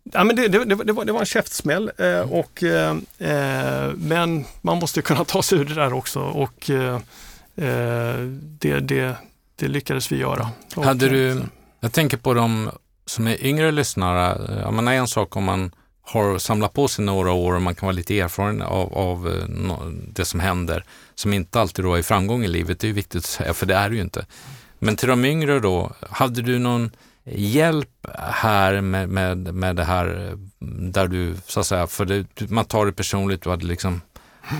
[0.03, 2.29] ja, men det, det, det var, det var en käftsmäll eh, mm.
[2.29, 6.19] och, eh, eh, men man måste kunna ta sig ur det där också.
[6.19, 6.69] Och,
[8.59, 9.15] det, det,
[9.55, 10.49] det lyckades vi göra.
[10.75, 11.41] Hade du,
[11.79, 12.71] jag tänker på de
[13.05, 17.31] som är yngre lyssnare, jag menar en sak om man har samlat på sig några
[17.31, 19.47] år och man kan vara lite erfaren av, av
[20.13, 20.83] det som händer,
[21.15, 23.75] som inte alltid då är framgång i livet, det är viktigt att säga, för det
[23.75, 24.25] är det ju inte.
[24.79, 26.91] Men till de yngre då, hade du någon
[27.31, 30.37] hjälp här med, med, med det här
[30.91, 34.01] där du, så att säga, för det, man tar det personligt, du hade liksom,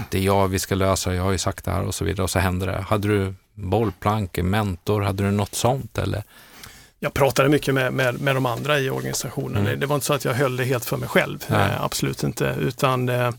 [0.09, 2.23] det är jag vi ska lösa, jag har ju sagt det här och så vidare
[2.23, 2.81] och så händer det.
[2.81, 6.23] Hade du bollplank, mentor, hade du något sånt eller?
[6.99, 9.67] Jag pratade mycket med, med, med de andra i organisationen.
[9.67, 9.79] Mm.
[9.79, 12.55] Det var inte så att jag höll det helt för mig själv, eh, absolut inte,
[12.59, 13.31] utan eh,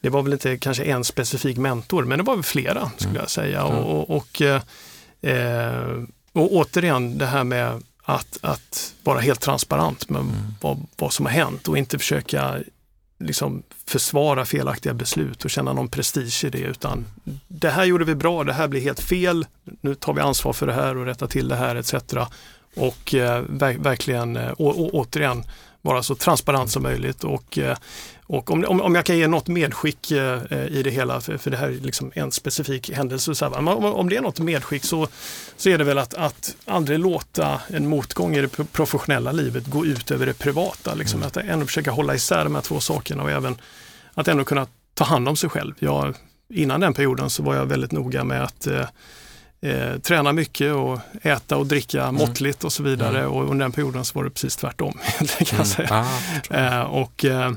[0.00, 3.20] det var väl inte kanske en specifik mentor, men det var väl flera skulle mm.
[3.20, 3.60] jag säga.
[3.60, 3.78] Mm.
[3.78, 4.62] Och, och, eh,
[5.22, 7.82] eh, och återigen det här med
[8.14, 10.34] att, att vara helt transparent med mm.
[10.60, 12.58] vad, vad som har hänt och inte försöka
[13.18, 17.06] liksom försvara felaktiga beslut och känna någon prestige i det utan
[17.48, 19.46] det här gjorde vi bra, det här blir helt fel,
[19.80, 21.94] nu tar vi ansvar för det här och rättar till det här etc.
[22.76, 23.42] Och eh,
[23.78, 25.44] verkligen eh, återigen
[25.82, 27.76] vara så transparent som möjligt och eh,
[28.30, 31.50] och om, om, om jag kan ge något medskick eh, i det hela, för, för
[31.50, 34.84] det här är liksom en specifik händelse, så här, om, om det är något medskick
[34.84, 35.08] så,
[35.56, 39.86] så är det väl att, att aldrig låta en motgång i det professionella livet gå
[39.86, 40.94] ut över det privata.
[40.94, 41.26] Liksom, mm.
[41.26, 43.56] Att ändå försöka hålla isär de här två sakerna och även
[44.14, 45.74] att ändå kunna ta hand om sig själv.
[45.78, 46.14] Jag,
[46.54, 48.86] innan den perioden så var jag väldigt noga med att eh,
[49.60, 52.14] eh, träna mycket och äta och dricka mm.
[52.14, 53.18] måttligt och så vidare.
[53.18, 53.30] Mm.
[53.30, 54.92] Och under den perioden så var det precis tvärtom.
[55.38, 55.66] kan mm.
[55.66, 56.06] säga.
[56.50, 57.52] Ah, eh, och eh, Eh,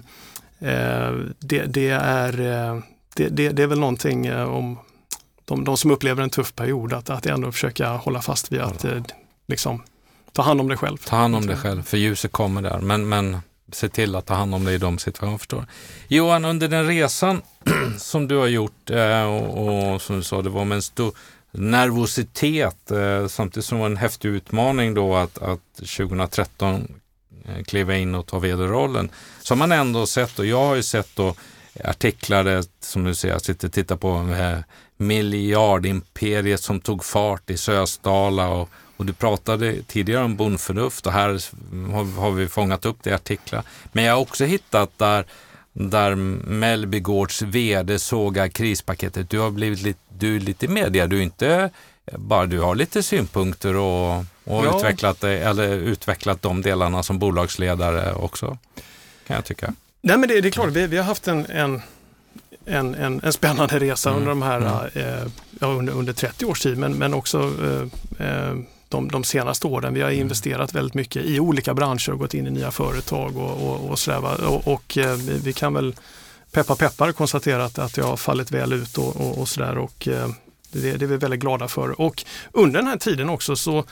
[1.39, 2.80] det, det, är, eh,
[3.15, 4.78] det, det, det, är väl någonting eh, om
[5.45, 8.86] de, de, som upplever en tuff period, att, att ändå försöka hålla fast vid att
[9.47, 9.84] liksom,
[10.32, 10.97] ta hand om dig själv.
[10.97, 12.80] Ta hand om dig själv, för ljuset kommer där.
[12.80, 13.38] Men, men
[13.71, 15.38] se till att ta hand om dig i de situationerna.
[15.38, 15.65] Förstår.
[16.08, 17.41] Johan, under den resan
[17.97, 18.89] som du har gjort
[19.28, 21.13] och, och som du sa, det var med en stor
[21.52, 22.91] nervositet
[23.28, 26.88] samtidigt som det var en häftig utmaning då att, att 2013
[27.65, 29.10] kliva in och ta vd-rollen
[29.43, 31.36] så har man ändå sett, och jag har ju sett då
[31.84, 34.60] artiklar som du säger, jag sitter och tittar på eh,
[34.97, 41.29] miljardimperiet som tog fart i Sösdala och, och du pratade tidigare om bondförnuft och här
[41.91, 43.63] har, har, vi fångat upp det i artiklar.
[43.91, 45.25] Men jag har också hittat där,
[45.73, 49.29] där Mellby Gårds vd sågar krispaketet.
[49.29, 51.69] Du har blivit lite, du är lite media, du är inte
[52.12, 54.77] bara du har lite synpunkter och, och ja.
[54.77, 58.58] utvecklat, eller utvecklat de delarna som bolagsledare också
[59.27, 59.73] kan jag tycka.
[60.01, 61.81] Nej men det, det är klart, vi, vi har haft en, en,
[62.65, 64.19] en, en, en spännande resa mm.
[64.19, 65.31] under de här, mm.
[65.62, 68.55] eh, under, under 30 års tid men, men också eh, eh,
[68.89, 69.93] de, de senaste åren.
[69.93, 70.21] Vi har mm.
[70.21, 73.99] investerat väldigt mycket i olika branscher och gått in i nya företag och, och, och
[73.99, 74.45] sådär.
[74.45, 75.95] Och, och eh, vi kan väl
[76.51, 79.77] peppar peppar konstatera att, att det har fallit väl ut och, och, och sådär.
[79.77, 80.27] Och, eh,
[80.71, 82.01] det, det är vi väldigt glada för.
[82.01, 83.86] Och under den här tiden också så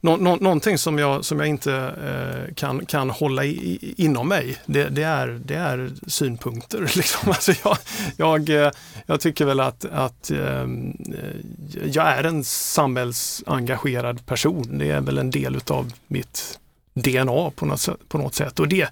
[0.00, 4.56] Nå, nå, någonting som jag, som jag inte eh, kan, kan hålla i, inom mig,
[4.66, 6.80] det, det, är, det är synpunkter.
[6.96, 7.28] Liksom.
[7.28, 7.78] Alltså jag,
[8.16, 8.70] jag, eh,
[9.06, 14.78] jag tycker väl att, att ehm, eh, jag är en samhällsengagerad person.
[14.78, 16.58] Det är väl en del utav mitt
[16.94, 18.60] DNA på något, på något sätt.
[18.60, 18.88] Och det,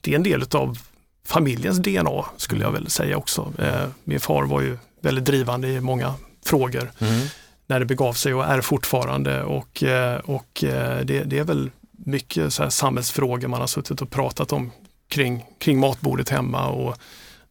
[0.00, 0.78] det är en del utav
[1.24, 3.52] familjens DNA skulle jag väl säga också.
[3.58, 6.14] Eh, min far var ju väldigt drivande i många
[6.44, 6.92] frågor.
[6.98, 7.26] Mm
[7.66, 9.42] när det begav sig och är fortfarande.
[9.42, 14.02] Och, eh, och eh, det, det är väl mycket så här samhällsfrågor man har suttit
[14.02, 14.70] och pratat om
[15.08, 16.68] kring, kring matbordet hemma.
[16.68, 16.96] Och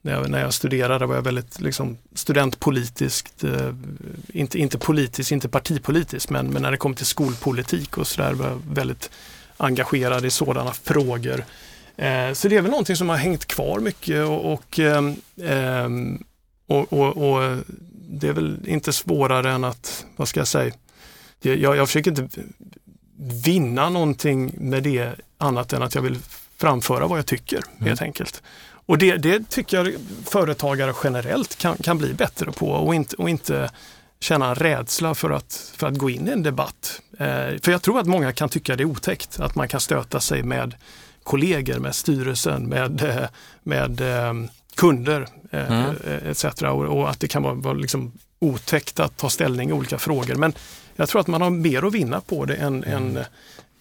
[0.01, 3.73] när, jag, när jag studerade var jag väldigt liksom, studentpolitiskt, eh,
[4.27, 8.47] inte, inte politiskt, inte partipolitiskt, men, men när det kom till skolpolitik och sådär var
[8.47, 9.09] jag väldigt
[9.57, 11.45] engagerad i sådana frågor.
[11.97, 15.89] Eh, så det är väl någonting som har hängt kvar mycket och, och, eh,
[16.67, 17.57] och, och, och
[18.09, 20.73] det är väl inte svårare än att, vad ska jag säga,
[21.41, 22.27] jag, jag försöker inte
[23.45, 26.19] vinna någonting med det annat än att jag vill
[26.57, 27.87] framföra vad jag tycker mm.
[27.87, 28.43] helt enkelt.
[28.85, 29.93] Och det, det tycker jag
[30.25, 33.69] företagare generellt kan, kan bli bättre på och inte, och inte
[34.19, 37.01] känna rädsla för att, för att gå in i en debatt.
[37.19, 40.19] Eh, för jag tror att många kan tycka det är otäckt att man kan stöta
[40.19, 40.75] sig med
[41.23, 43.27] kollegor, med styrelsen, med, eh,
[43.63, 44.33] med eh,
[44.75, 45.95] kunder eh, mm.
[46.07, 46.45] Eh, etc.
[46.61, 50.35] Och, och, att det kan vara, vara liksom otäckt att ta ställning i olika frågor.
[50.35, 50.53] Men
[50.95, 53.17] jag tror att man har mer att vinna på det än, mm.
[53.17, 53.23] än,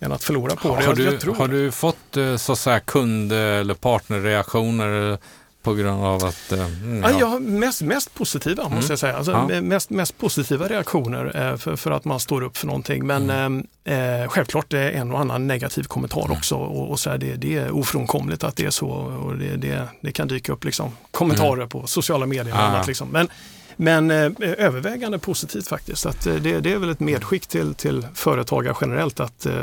[0.01, 0.85] än att förlora på det.
[0.85, 5.19] Har du, har du fått eh, så att säga, kund eller partnerreaktioner
[5.65, 6.53] på grund av att...
[6.53, 7.11] Mm, ja.
[7.21, 8.75] ja, mest, mest positiva mm.
[8.75, 9.17] måste jag säga.
[9.17, 9.61] Alltså, ja.
[9.61, 13.07] mest, mest positiva reaktioner eh, för, för att man står upp för någonting.
[13.07, 13.67] Men mm.
[13.85, 16.37] eh, eh självklart det är en och annan negativ kommentar mm.
[16.37, 16.55] också.
[16.55, 18.89] Och, och så här, det, det är ofrånkomligt att det är så.
[18.89, 21.69] Och det, det, det kan dyka upp liksom, kommentarer mm.
[21.69, 22.87] på sociala medier och annat.
[22.87, 23.09] Liksom.
[23.09, 23.29] Men,
[23.77, 26.07] men eh, övervägande positivt faktiskt.
[26.07, 29.63] Att, eh, det, det är väl ett medskick till, till företagare generellt att eh,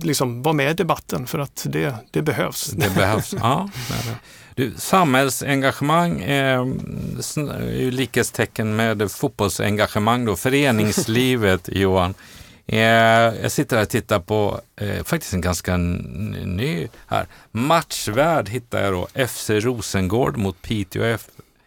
[0.00, 2.66] liksom vara med i debatten för att det, det behövs.
[2.66, 3.70] Det behövs, ja.
[4.56, 6.58] Du, samhällsengagemang är,
[7.50, 12.14] är ju likhetstecken med fotbollsengagemang då, föreningslivet Johan.
[12.66, 12.78] Eh,
[13.42, 17.26] jag sitter här och tittar på eh, faktiskt en ganska ny här.
[17.50, 19.26] Matchvärd hittar jag då.
[19.26, 21.18] FC Rosengård mot Piteå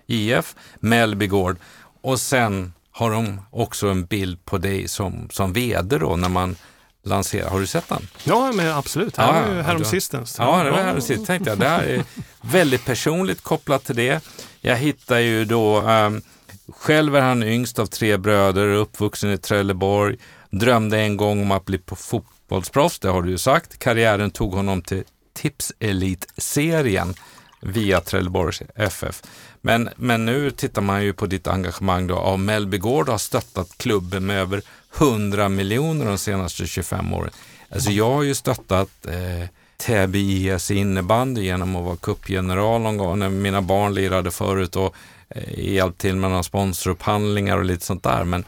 [0.07, 1.57] IF, Mellby Gård.
[2.01, 6.55] Och sen har de också en bild på dig som, som vd då när man
[7.03, 7.49] lanserar.
[7.49, 8.07] Har du sett den?
[8.23, 9.17] Ja, men absolut.
[9.17, 10.35] Här ja, ju häromsistens.
[10.39, 11.27] Ja, det var häromsistens.
[11.27, 11.59] Tänkte jag.
[11.59, 12.03] Det här är
[12.41, 14.23] väldigt personligt kopplat till det.
[14.61, 16.21] Jag hittar ju då, um,
[16.67, 20.17] själv är han yngst av tre bröder, uppvuxen i Trelleborg,
[20.49, 23.79] drömde en gång om att bli fotbollsproffs, det har du ju sagt.
[23.79, 27.13] Karriären tog honom till Tipselit-serien
[27.61, 29.21] via Trelleborgs FF.
[29.61, 32.15] Men, men nu tittar man ju på ditt engagemang då.
[32.15, 34.61] av Mellby Gård har stöttat klubben med över
[34.97, 37.31] 100 miljoner de senaste 25 åren.
[37.69, 39.49] Alltså jag har ju stöttat eh,
[39.79, 44.95] Täby IS innebandy genom att vara cupgeneral någon gång när mina barn lirade förut och
[45.29, 48.23] eh, hjälpt till med några sponsorupphandlingar och lite sånt där.
[48.23, 48.45] Men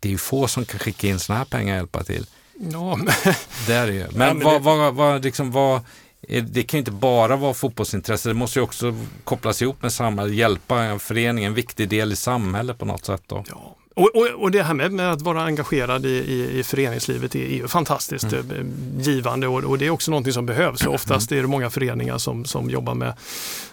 [0.00, 2.26] det är ju få som kan skicka in sådana här pengar och hjälpa till.
[2.72, 3.34] Ja, men...
[3.66, 4.06] Det är det ju.
[4.12, 4.58] Men, ja, men vad, det...
[4.58, 5.80] vad, vad, liksom, vad,
[6.28, 10.34] det kan ju inte bara vara fotbollsintresse, det måste ju också kopplas ihop med samhället,
[10.34, 13.22] hjälpa en förening, en viktig del i samhället på något sätt.
[13.26, 13.44] Då.
[13.48, 13.76] Ja.
[13.94, 17.38] Och, och, och, det här med, med, att vara engagerad i, i, i föreningslivet är,
[17.38, 18.50] ju fantastiskt mm.
[18.50, 20.86] Eh, givande och, och, det är också någonting som behövs.
[20.86, 23.14] Oftast är det många föreningar som, som jobbar med,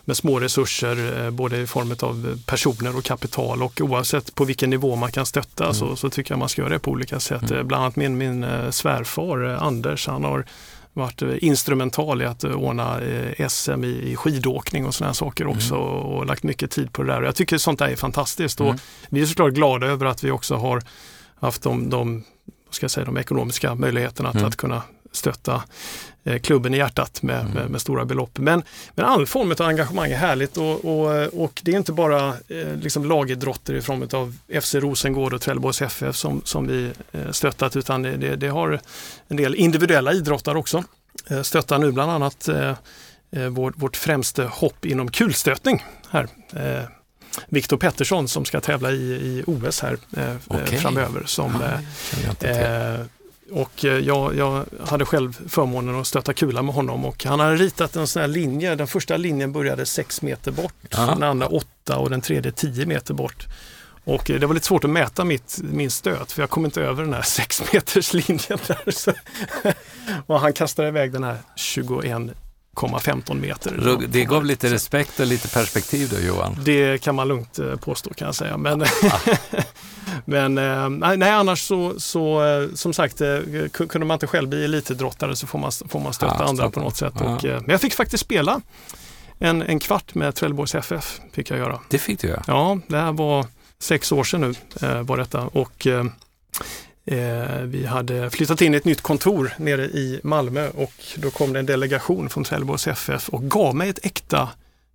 [0.06, 4.70] med små resurser, eh, både i form av personer och kapital och oavsett på vilken
[4.70, 5.74] nivå man kan stötta mm.
[5.74, 7.52] så, så tycker jag man ska göra det på olika sätt.
[7.52, 7.68] Mm.
[7.68, 10.46] Bland annat min, min eh, svärfar Anders, han har
[11.00, 15.58] varit eh, instrumental i att eh, ordna eh, SM i skidåkning och sådana saker mm.
[15.58, 15.88] också mm.
[15.88, 17.22] och lagt mycket tid på det där.
[17.22, 18.80] Jag tycker sånt där är fantastiskt och mm.
[19.10, 20.84] vi är såklart glada över att vi också har
[21.40, 22.24] haft de, de,
[22.70, 24.44] ska jag säga, de ekonomiska möjligheterna mm.
[24.44, 24.82] att, att kunna
[25.12, 25.64] stötta
[26.38, 27.52] klubben i hjärtat med, mm.
[27.54, 28.38] med, med, stora belopp.
[28.38, 28.63] Men,
[28.96, 32.76] men all form av engagemang är härligt och, och, och det är inte bara eh,
[32.82, 37.76] liksom lagidrotter i form av FC Rosengård och Trelleborgs FF som, som vi eh, stöttat
[37.76, 38.80] utan det, det, har
[39.28, 40.84] en del individuella idrottare också.
[41.28, 42.70] Eh, stöttar nu bland annat eh,
[43.32, 46.28] eh, vår, vårt främste hopp inom kulstötning här.
[47.48, 50.78] Viktor Pettersson som ska tävla i, i OS här eh, okay.
[50.78, 51.24] framöver.
[51.26, 51.62] Som,
[52.42, 53.00] eh,
[53.52, 57.56] och eh, jag, jag, hade själv förmånen att stöta kula med honom och han hade
[57.56, 58.76] ritat en sån här linje.
[58.76, 61.06] Den första linjen började 6 meter bort, ja.
[61.06, 63.48] den andra 8 och den tredje 10 meter bort.
[64.04, 66.82] Och eh, det var lite svårt att mäta mitt, min stöt för jag kom inte
[66.82, 68.60] över den här 6 meters linjen.
[68.68, 68.92] Där.
[68.92, 69.14] Så,
[70.26, 72.16] och han kastade iväg den här 21
[72.76, 73.98] 1,15 meter.
[74.08, 76.58] Det gav lite respekt och lite perspektiv då Johan?
[76.64, 78.58] Det kan man lugnt eh, påstå kan jag säga.
[78.58, 78.86] Men,
[80.26, 83.22] men eh, nej, annars så, så eh, som sagt,
[83.72, 86.80] kunde man inte själv bli elitidrottare så får man, får man stötta ja, andra på
[86.80, 87.14] något sätt.
[87.20, 87.36] Ja.
[87.36, 88.62] Och, men jag fick faktiskt spela
[89.40, 91.20] en, en kvart med Trelleborgs FF.
[91.32, 91.80] fick jag göra.
[91.90, 92.44] Det fick du göra?
[92.48, 93.46] Ja, det här var
[93.80, 94.54] sex år sedan nu
[95.04, 95.42] var detta.
[95.42, 95.88] Och
[97.63, 101.60] vi hade flyttat in i ett nytt kontor nere i Malmö och då kom det
[101.60, 104.50] en delegation från Trelleborgs FF och gav mig ett äkta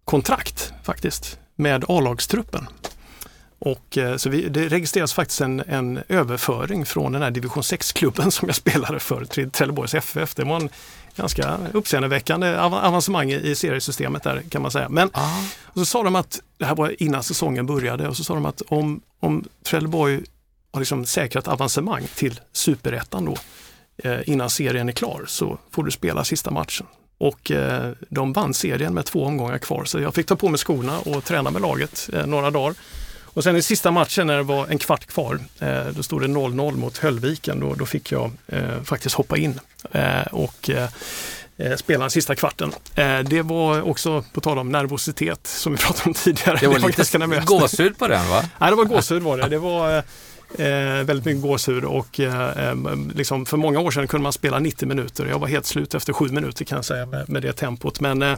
[0.05, 2.67] kontrakt faktiskt med A-lagstruppen.
[3.59, 8.31] Och, eh, så vi, det registreras faktiskt en, en, överföring från den här division 6-klubben
[8.31, 10.35] som jag spelade för, till Trelleborgs FF.
[10.35, 10.69] Det var en
[11.17, 14.89] ganska uppseendeväckande avancemang i seriesystemet där kan man säga.
[14.89, 15.43] Men ah.
[15.75, 18.63] så sa de att, det här var innan säsongen började, och så sa de att
[18.69, 20.21] om, om Trelleborg
[20.75, 23.37] har liksom säkrat avancemang till superettan då
[24.09, 26.87] eh, innan serien är klar så får du spela sista matchen.
[27.19, 30.59] Och eh, de vann serien med två omgångar kvar så jag fick ta på mig
[30.59, 32.75] skorna och träna med laget eh, några dagar.
[33.25, 36.27] Och sen i sista matchen när det var en kvart kvar, eh, då stod det
[36.27, 37.61] 0-0 mot Höllviken.
[37.61, 39.61] Då, då fick jag eh, faktiskt hoppa in
[39.93, 40.71] eh, och
[41.77, 42.73] spela den sista kvarten.
[43.25, 46.57] det var också, på tal om nervositet som vi pratade om tidigare.
[46.61, 48.45] Det var, det var lite gåshud på den va?
[48.59, 49.49] Nej, det var gåshud var det.
[49.49, 50.03] Det var
[50.59, 52.75] Eh, väldigt mycket gåshud och eh,
[53.15, 55.27] liksom för många år sedan kunde man spela 90 minuter.
[55.27, 58.01] Jag var helt slut efter sju minuter kan jag säga med, med det tempot.
[58.01, 58.37] Men eh,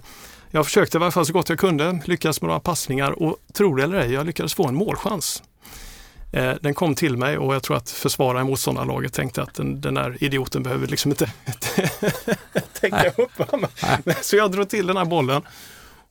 [0.51, 3.75] jag försökte i alla fall så gott jag kunde, lyckades med några passningar och tro
[3.75, 5.43] det eller ej, jag lyckades få en målchans.
[6.33, 9.81] Eh, den kom till mig och jag tror att försvararen i motståndarlaget tänkte att den,
[9.81, 11.33] den där idioten behöver liksom inte
[12.81, 13.33] tänka upp.
[14.21, 15.43] Så jag drog till den här bollen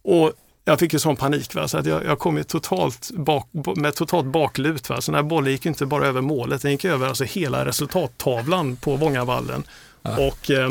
[0.01, 0.33] och
[0.67, 1.67] jag fick ju sån panik va?
[1.67, 4.89] så att jag, jag kom ju totalt bak, med totalt baklut.
[4.89, 5.01] Va?
[5.01, 8.75] Så den här bollen gick inte bara över målet, den gick över alltså hela resultattavlan
[8.75, 9.63] på Vångavallen.
[10.01, 10.27] Ja.
[10.27, 10.69] Och eh,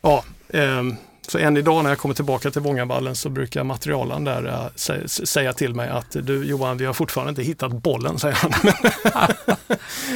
[0.00, 0.82] ja, eh,
[1.28, 5.52] Så än idag när jag kommer tillbaka till Vångavallen så brukar materialen där äh, säga
[5.52, 8.52] till mig att du Johan, vi har fortfarande inte hittat bollen, säger han.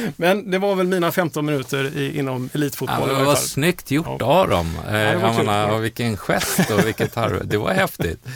[0.15, 3.09] Men det var väl mina 15 minuter i, inom elitfotboll.
[3.09, 4.25] Ja, det var snyggt gjort ja.
[4.25, 4.77] av dem.
[4.89, 8.27] Eh, ja, menar, vilken gest och vilket Det var häftigt.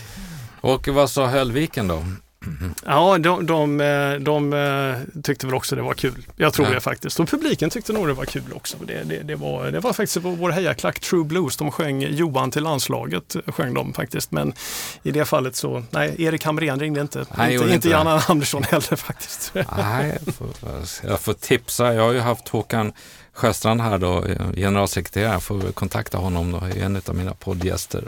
[0.68, 2.04] Och vad sa Höllviken då?
[2.86, 6.26] Ja, de, de, eh, de, eh, tyckte väl också det var kul.
[6.36, 6.74] Jag tror ja.
[6.74, 7.20] det faktiskt.
[7.20, 8.78] Och publiken tyckte nog det var kul också.
[8.88, 11.58] Det, det, det, var, det var faktiskt vår hejaklack True Blues.
[11.58, 14.32] De sjöng Johan till landslaget, sjöng de faktiskt.
[14.32, 14.54] Men
[15.04, 17.26] i det fallet så, nej, Erik Hamrén ringde inte.
[17.38, 19.52] Nej, inte, inte Janne Andersson heller faktiskt.
[19.78, 20.48] Nej, jag får,
[21.04, 21.94] jag får tipsa.
[21.94, 22.94] Jag har ju haft Håkan
[23.34, 25.32] Sjöstrand här då, generalsekreterare.
[25.32, 28.04] Jag får kontakta honom då, en av mina poddgäster.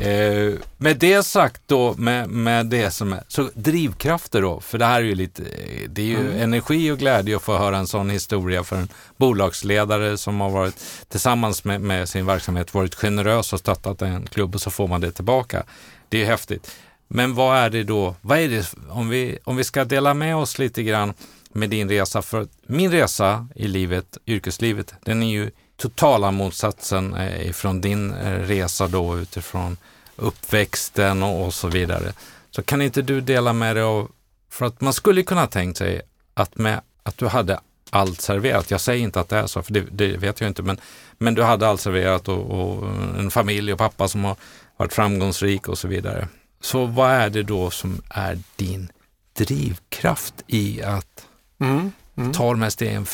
[0.00, 4.84] Eh, med det sagt då, med, med det som är, så drivkrafter då, för det
[4.84, 5.42] här är ju lite,
[5.88, 6.42] det är ju mm.
[6.42, 10.84] energi och glädje att få höra en sån historia för en bolagsledare som har varit
[11.08, 15.00] tillsammans med, med sin verksamhet varit generös och stöttat en klubb och så får man
[15.00, 15.62] det tillbaka.
[16.08, 16.76] Det är häftigt.
[17.08, 20.36] Men vad är det då, vad är det, om vi, om vi ska dela med
[20.36, 21.14] oss lite grann
[21.52, 27.20] med din resa, för min resa i livet, yrkeslivet, den är ju totala motsatsen från
[27.20, 29.76] ifrån din eh, resa då utifrån
[30.16, 32.12] uppväxten och, och, så vidare.
[32.50, 34.10] Så kan inte du dela med dig av,
[34.50, 36.00] för att man skulle kunna tänkt sig
[36.34, 37.60] att, med, att du hade
[37.90, 38.70] allt serverat.
[38.70, 40.80] Jag säger inte att det är så, för det, det vet jag inte, men,
[41.18, 44.36] men du hade allt serverat och, och, en familj och pappa som har
[44.76, 46.28] varit framgångsrik och så vidare.
[46.60, 48.92] Så vad är det då som är din
[49.32, 51.26] drivkraft i att
[51.60, 51.92] mm.
[52.16, 52.32] Mm.
[52.32, 53.06] Ta de här stegen,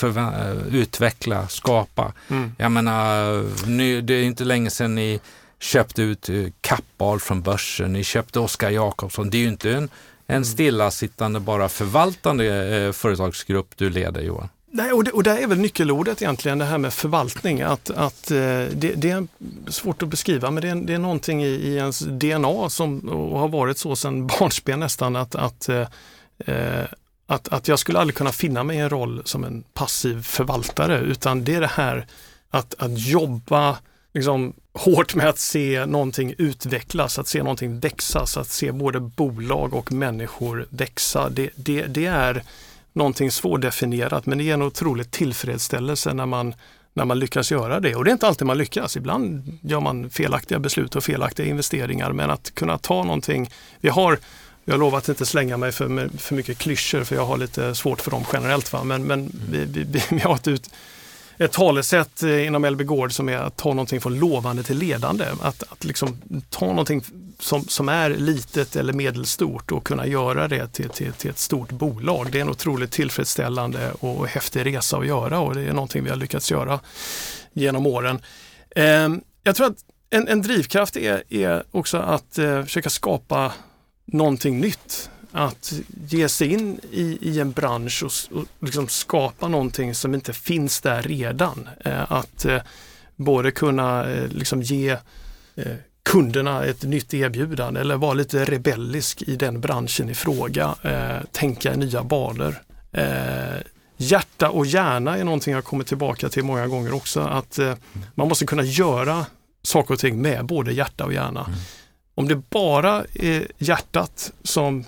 [0.71, 2.13] utveckla, skapa.
[2.29, 2.53] Mm.
[2.59, 5.21] Jag menar, nu, det är inte länge sedan ni
[5.61, 9.31] köpte ut eh, Kappahl från börsen, ni köpte Oskar Jakobsson.
[9.31, 9.89] Det är ju inte en,
[10.27, 14.49] en stillasittande, bara förvaltande eh, företagsgrupp du leder Johan.
[14.73, 17.61] Nej, och det, och det är väl nyckelordet egentligen, det här med förvaltning.
[17.61, 18.37] Att, att, eh,
[18.73, 19.27] det, det är
[19.69, 23.49] svårt att beskriva, men det är, det är någonting i, i ens DNA som har
[23.49, 25.87] varit så sedan barnsben nästan, att, att eh,
[26.39, 26.85] eh
[27.31, 30.99] att, att jag skulle aldrig kunna finna mig i en roll som en passiv förvaltare
[30.99, 32.07] utan det är det här
[32.51, 33.79] att, att jobba
[34.15, 39.75] liksom, hårt med att se någonting utvecklas, att se någonting växa, att se både bolag
[39.75, 41.29] och människor växa.
[41.31, 42.43] Det, det, det är
[42.93, 46.55] någonting svårdefinierat men det ger en otrolig tillfredsställelse när man,
[46.95, 47.95] när man lyckas göra det.
[47.95, 48.97] Och det är inte alltid man lyckas.
[48.97, 53.51] Ibland gör man felaktiga beslut och felaktiga investeringar men att kunna ta någonting.
[53.81, 54.19] Vi har
[54.71, 58.01] jag lovar att inte slänga mig för, för mycket klyschor för jag har lite svårt
[58.01, 58.73] för dem generellt.
[58.73, 58.85] Va?
[58.85, 60.71] Men, men vi, vi, vi har ett, ut,
[61.39, 65.25] ett talesätt eh, inom LB Gård som är att ta någonting från lovande till ledande.
[65.43, 67.05] Att, att liksom ta någonting
[67.39, 71.71] som, som är litet eller medelstort och kunna göra det till, till, till ett stort
[71.71, 72.33] bolag.
[72.33, 76.11] Det är en otroligt tillfredsställande och häftig resa att göra och det är någonting vi
[76.11, 76.81] har lyckats göra
[77.53, 78.21] genom åren.
[78.77, 79.09] Eh,
[79.43, 83.53] jag tror att en, en drivkraft är, är också att eh, försöka skapa
[84.13, 85.11] någonting nytt.
[85.33, 85.73] Att
[86.09, 90.81] ge sig in i, i en bransch och, och liksom skapa någonting som inte finns
[90.81, 91.69] där redan.
[91.85, 92.63] Eh, att eh,
[93.17, 94.91] både kunna eh, liksom ge
[95.57, 100.75] eh, kunderna ett nytt erbjudande eller vara lite rebellisk i den branschen i fråga.
[100.83, 102.55] Eh, tänka i nya banor.
[102.93, 103.61] Eh,
[103.97, 107.21] hjärta och hjärna är någonting jag kommer tillbaka till många gånger också.
[107.21, 107.75] Att eh,
[108.15, 109.27] man måste kunna göra
[109.63, 111.45] saker och ting med både hjärta och hjärna.
[111.45, 111.59] Mm.
[112.21, 114.85] Om det bara är hjärtat som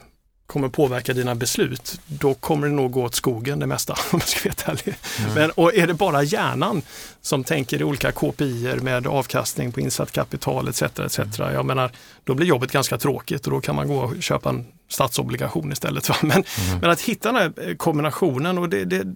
[0.46, 4.28] kommer påverka dina beslut, då kommer det nog gå åt skogen det mesta om jag
[4.28, 4.94] ska vara ärlig.
[5.18, 5.34] Mm.
[5.34, 6.82] Men, och är det bara hjärnan
[7.20, 10.82] som tänker i olika KPI med avkastning på insatt kapital etc.
[10.82, 11.18] etc.
[11.18, 11.54] Mm.
[11.54, 11.92] Jag menar,
[12.24, 16.08] då blir jobbet ganska tråkigt och då kan man gå och köpa en statsobligation istället.
[16.08, 16.16] Va?
[16.20, 16.78] Men, mm.
[16.80, 19.06] men att hitta den här kombinationen och det, det,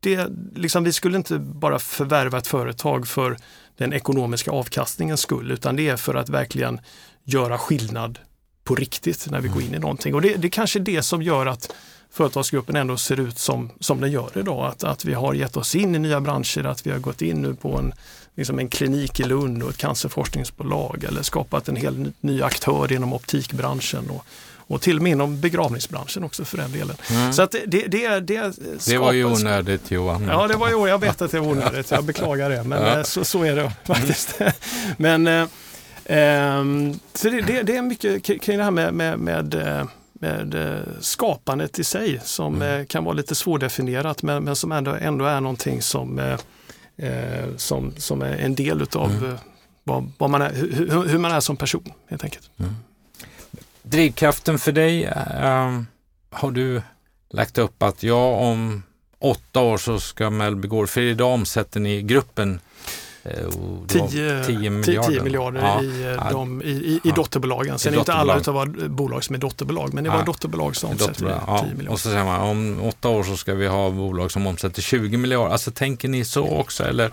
[0.00, 3.36] det liksom, vi skulle inte bara förvärva ett företag för
[3.76, 6.80] den ekonomiska avkastningens skull utan det är för att verkligen
[7.26, 8.18] göra skillnad
[8.64, 10.14] på riktigt när vi går in i någonting.
[10.14, 11.72] Och det, det är kanske det som gör att
[12.10, 14.66] företagsgruppen ändå ser ut som, som den gör idag.
[14.66, 17.42] Att, att vi har gett oss in i nya branscher, att vi har gått in
[17.42, 17.92] nu på en,
[18.34, 23.12] liksom en klinik i Lund och ett cancerforskningsbolag eller skapat en hel ny aktör inom
[23.12, 24.10] optikbranschen.
[24.10, 24.26] Och,
[24.68, 26.96] och till och med inom begravningsbranschen också för den delen.
[27.10, 27.32] Mm.
[27.32, 28.52] Så att det, det, det,
[28.86, 30.28] det var ju onödigt Johan.
[30.28, 32.98] Ja, det var ju, jag vet att det var onödigt, jag beklagar det, men ja.
[32.98, 34.40] Eh, så, så är det faktiskt.
[34.40, 34.52] Mm.
[34.96, 35.48] men eh,
[37.14, 41.00] så det, det, det, är mycket kring det här med, med, med, eh, med eh,
[41.00, 42.80] skapandet i sig som mm.
[42.80, 46.18] Eh, kan vara lite svårdefinierat men, men som ändå, ändå är någonting som,
[46.96, 49.36] eh, som, som är en del utav mm.
[49.84, 52.50] vad, vad, man är, hur, hur, man är som person helt enkelt.
[52.58, 52.74] Mm.
[53.82, 55.80] Drivkraften för dig, äh,
[56.30, 56.82] har du
[57.30, 58.82] lagt upp att ja, om
[59.18, 62.60] åtta år så ska Mellby Gård, för idag omsätter ni gruppen
[63.88, 65.82] 10, 10 miljarder, 10 miljarder ja.
[65.82, 67.78] i, de, i, i, i dotterbolagen.
[67.78, 70.24] Sen I är inte alla utav bolag som är dotterbolag, men det var ja.
[70.24, 71.62] dotterbolag som omsätter 10 ja.
[71.62, 71.92] miljarder.
[71.92, 75.16] Och så säger man om åtta år så ska vi ha bolag som omsätter 20
[75.16, 75.52] miljarder.
[75.52, 77.12] Alltså tänker ni så också eller?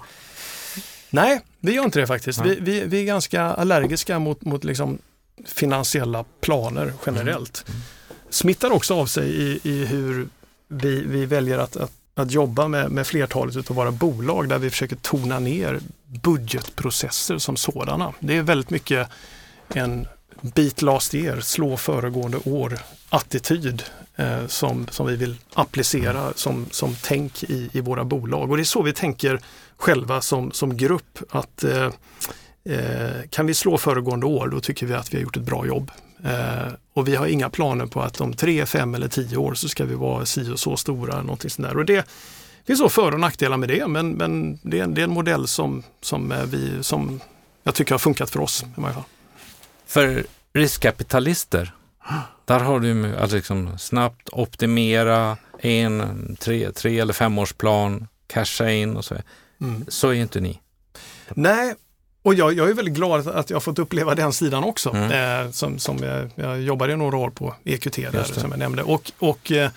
[1.10, 2.42] Nej, vi gör inte det faktiskt.
[2.46, 4.98] Vi, vi, vi, är ganska allergiska mot, mot liksom
[5.46, 7.64] finansiella planer generellt.
[7.68, 7.76] Mm.
[7.76, 7.84] Mm.
[8.30, 10.28] Smittar också av sig i, i hur
[10.68, 14.70] vi, vi väljer att, att, att jobba med, med flertalet av våra bolag där vi
[14.70, 15.80] försöker tona ner
[16.22, 18.14] budgetprocesser som sådana.
[18.20, 19.10] Det är väldigt mycket
[19.74, 20.08] en
[20.42, 23.84] bit last year, slå föregående år attityd
[24.16, 28.52] eh, som, som vi vill applicera som, som tänk i, i våra bolag.
[28.52, 29.40] Och det är så vi tänker
[29.78, 31.90] själva som, som grupp att eh,
[32.66, 35.66] eh, kan vi slå föregående år då tycker vi att vi har gjort ett bra
[35.66, 35.92] jobb.
[36.26, 39.70] Eh, och vi har inga planer på att om tre, fem eller tio år så
[39.70, 41.22] ska vi vara si och så stora.
[41.22, 41.78] Någonting sånt där.
[41.78, 42.08] Och det
[42.68, 45.48] finns så för och nackdelar med det men, men det, är, det är en modell
[45.48, 47.22] som, som, vi, som
[47.64, 48.64] jag tycker har funkat för oss.
[48.78, 49.04] I varje fall.
[49.86, 51.74] För riskkapitalister,
[52.46, 59.06] där har du att liksom snabbt optimera en tre, tre eller femårsplan, casha in och
[59.06, 59.16] så.
[59.62, 59.86] Mm.
[59.88, 60.60] Så är inte ni.
[61.30, 61.76] Nej,
[62.24, 64.90] och jag, jag, är väldigt glad att jag fått uppleva den sidan också.
[64.90, 65.46] Mm.
[65.46, 68.84] Eh, som, som jag, jag jobbade några år på EQT där, som jag nämnde.
[68.84, 69.70] Och, och, eh,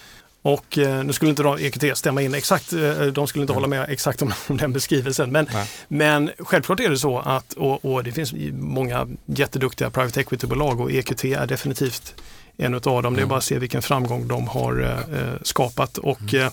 [0.47, 3.55] och eh, nu skulle inte EQT stämma in exakt, eh, de skulle inte mm.
[3.55, 5.33] hålla med exakt om, om den beskrivelsen.
[5.33, 5.47] Men,
[5.89, 10.93] men självklart är det så att, och, och, det finns många jätteduktiga private equity-bolag och
[10.93, 12.15] EQT är definitivt
[12.57, 12.99] en av dem.
[12.99, 13.15] Mm.
[13.15, 13.29] Det är mm.
[13.29, 15.99] bara att se vilken framgång de har eh, skapat.
[15.99, 16.53] Och, mm.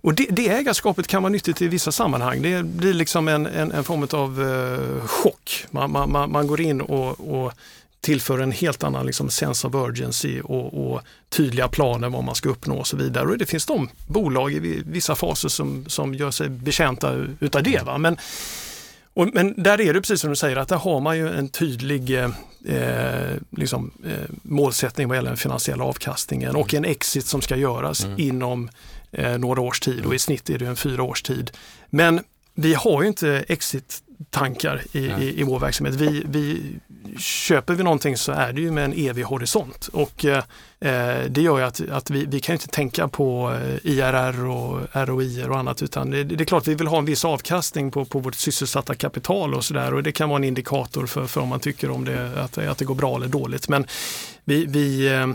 [0.00, 2.42] Och det, det ägarskapet kan vara nyttigt i vissa sammanhang.
[2.42, 5.66] Det blir liksom en, en, en form av eh, chock.
[5.70, 7.52] Man, man, man, går in och, och
[8.04, 12.48] tillför en helt annan liksom sense of urgency och, och, tydliga planer vad man ska
[12.48, 13.28] uppnå och så vidare.
[13.28, 17.82] Och det finns de bolag i vissa faser som, som gör sig betjänta utav det.
[17.82, 17.98] Va?
[17.98, 18.16] Men,
[19.14, 21.48] och, men där är det precis som du säger att där har man ju en
[21.48, 22.30] tydlig eh,
[23.50, 28.20] liksom, eh, målsättning vad gäller den finansiella avkastningen och en exit som ska göras mm.
[28.20, 28.70] inom
[29.12, 31.50] eh, några års tid och i snitt är det en fyra års tid.
[31.90, 32.20] Men
[32.54, 33.44] vi har ju inte
[34.24, 35.94] exit-tankar i, i, i, vår verksamhet.
[35.94, 36.76] Vi, vi,
[37.18, 40.44] köper vi någonting så är det ju med en evig horisont och eh,
[41.28, 45.44] det gör ju att, att vi, vi kan inte tänka på eh, IRR och ROI
[45.48, 48.18] och annat utan det, det, är klart vi vill ha en viss avkastning på, på
[48.18, 51.60] vårt sysselsatta kapital och sådär och det kan vara en indikator för, för om man
[51.60, 53.68] tycker om det, att, att det går bra eller dåligt.
[53.68, 53.86] Men
[54.44, 55.26] vi, vi eh,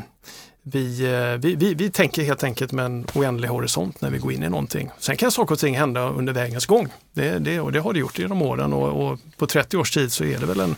[0.72, 4.32] vi, eh, vi, vi, vi, tänker helt enkelt med en oändlig horisont när vi går
[4.32, 4.90] in i någonting.
[5.00, 6.88] Sen kan saker och ting hända under vägens gång.
[7.14, 10.12] Det, det, och det har det gjort genom åren och, och på 30 års tid
[10.12, 10.76] så är det väl en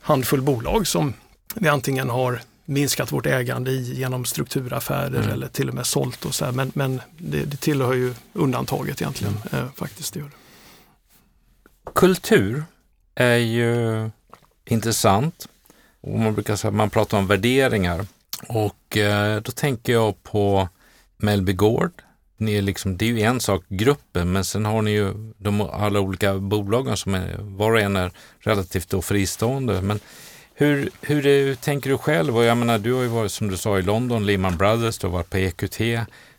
[0.00, 1.14] handfull bolag som
[1.54, 5.30] vi antingen har minskat vårt ägande i genom strukturaffärer mm.
[5.30, 6.52] eller till och med sålt och så här.
[6.52, 9.64] Men, men det, det tillhör ju undantaget egentligen mm.
[9.64, 10.14] eh, faktiskt.
[10.14, 11.90] Det gör det.
[11.94, 12.64] Kultur
[13.14, 14.10] är ju
[14.64, 15.48] intressant.
[16.00, 18.06] Och man brukar säga att man pratar om värderingar.
[18.48, 20.68] Och eh, då tänker jag på
[21.16, 21.92] Melby Gård.
[22.36, 25.60] Ni är liksom, det är ju en sak, gruppen, men sen har ni ju de
[25.60, 28.10] alla olika bolagen som är, var och en är
[28.40, 29.82] relativt då fristående.
[29.82, 30.00] Men
[30.54, 32.36] hur, hur är, tänker du själv?
[32.36, 35.06] Och jag menar, du har ju varit som du sa i London, Lehman Brothers, du
[35.06, 35.80] har varit på EQT,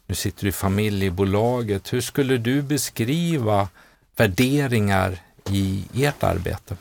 [0.05, 1.93] nu sitter du i familjebolaget.
[1.93, 3.67] Hur skulle du beskriva
[4.15, 5.19] värderingar
[5.49, 6.77] i ert arbete?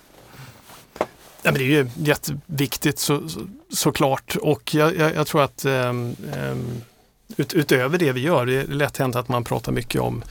[1.47, 3.41] Ja, men det är ju jätteviktigt så, så,
[3.71, 6.17] såklart och jag, jag, jag tror att um,
[7.37, 10.25] ut, utöver det vi gör, det är lätt hänt att man pratar mycket om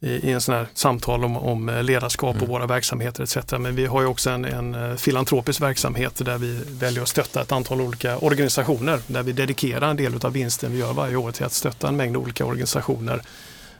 [0.00, 2.42] i, i en sån här samtal om, om ledarskap mm.
[2.42, 3.52] och våra verksamheter etc.
[3.58, 7.42] Men vi har ju också en, en eh, filantropisk verksamhet där vi väljer att stötta
[7.42, 11.32] ett antal olika organisationer där vi dedikerar en del av vinsten vi gör varje år
[11.32, 13.22] till att stötta en mängd olika organisationer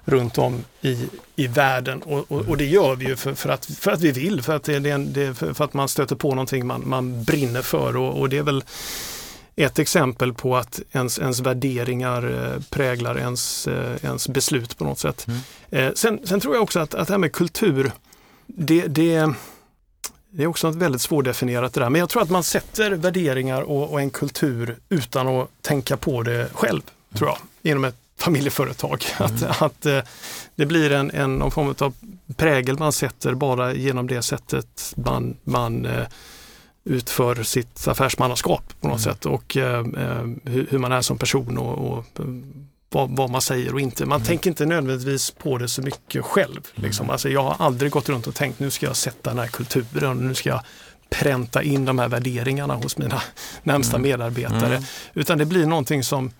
[0.06, 2.02] runt om i, i världen.
[2.02, 4.56] Och, och, och det gör vi ju för, för, att, för att vi vill, för
[4.56, 7.96] att, det, det, för att man stöter på någonting man, man brinner för.
[7.96, 8.64] Och, och det är väl
[9.56, 14.98] ett exempel på att ens, ens värderingar eh, präglar ens, eh, ens beslut på något
[14.98, 15.26] sätt.
[15.28, 15.40] Mm.
[15.70, 17.92] Eh, sen, sen, tror jag också att, att det här med kultur,
[18.46, 19.32] det, det,
[20.30, 21.90] det är också väldigt svårdefinierat det där.
[21.90, 26.22] Men jag tror att man sätter värderingar och, och en kultur utan att tänka på
[26.22, 26.82] det själv,
[27.14, 27.38] tror jag,
[27.72, 29.04] inom ett familjeföretag.
[29.20, 29.50] Mm.
[29.50, 30.00] Att, att eh,
[30.54, 31.94] det blir en, en någon form av
[32.36, 36.06] prägel man sätter bara genom det sättet man, man eh,
[36.84, 39.14] utför sitt affärsmannaskap på något mm.
[39.14, 39.84] sätt och eh,
[40.44, 42.04] hur, man är som person och, och
[42.90, 44.06] vad, vad, man säger och inte.
[44.06, 44.26] Man mm.
[44.26, 46.60] tänker inte nödvändigtvis på det så mycket själv.
[46.74, 47.04] Liksom.
[47.04, 47.12] Mm.
[47.12, 50.28] Alltså, jag har aldrig gått runt och tänkt nu ska jag sätta den här kulturen,
[50.28, 50.60] nu ska jag
[51.10, 53.22] pränta in de här värderingarna hos mina
[53.62, 54.10] närmsta mm.
[54.10, 54.76] medarbetare.
[54.76, 54.84] Mm.
[55.14, 56.30] Utan det blir någonting som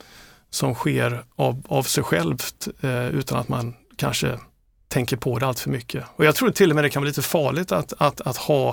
[0.50, 4.38] som sker av, av sig självt eh, utan att man kanske
[4.88, 6.04] tänker på det allt för mycket.
[6.16, 8.68] Och jag tror till och med det kan vara lite farligt att, att, att ha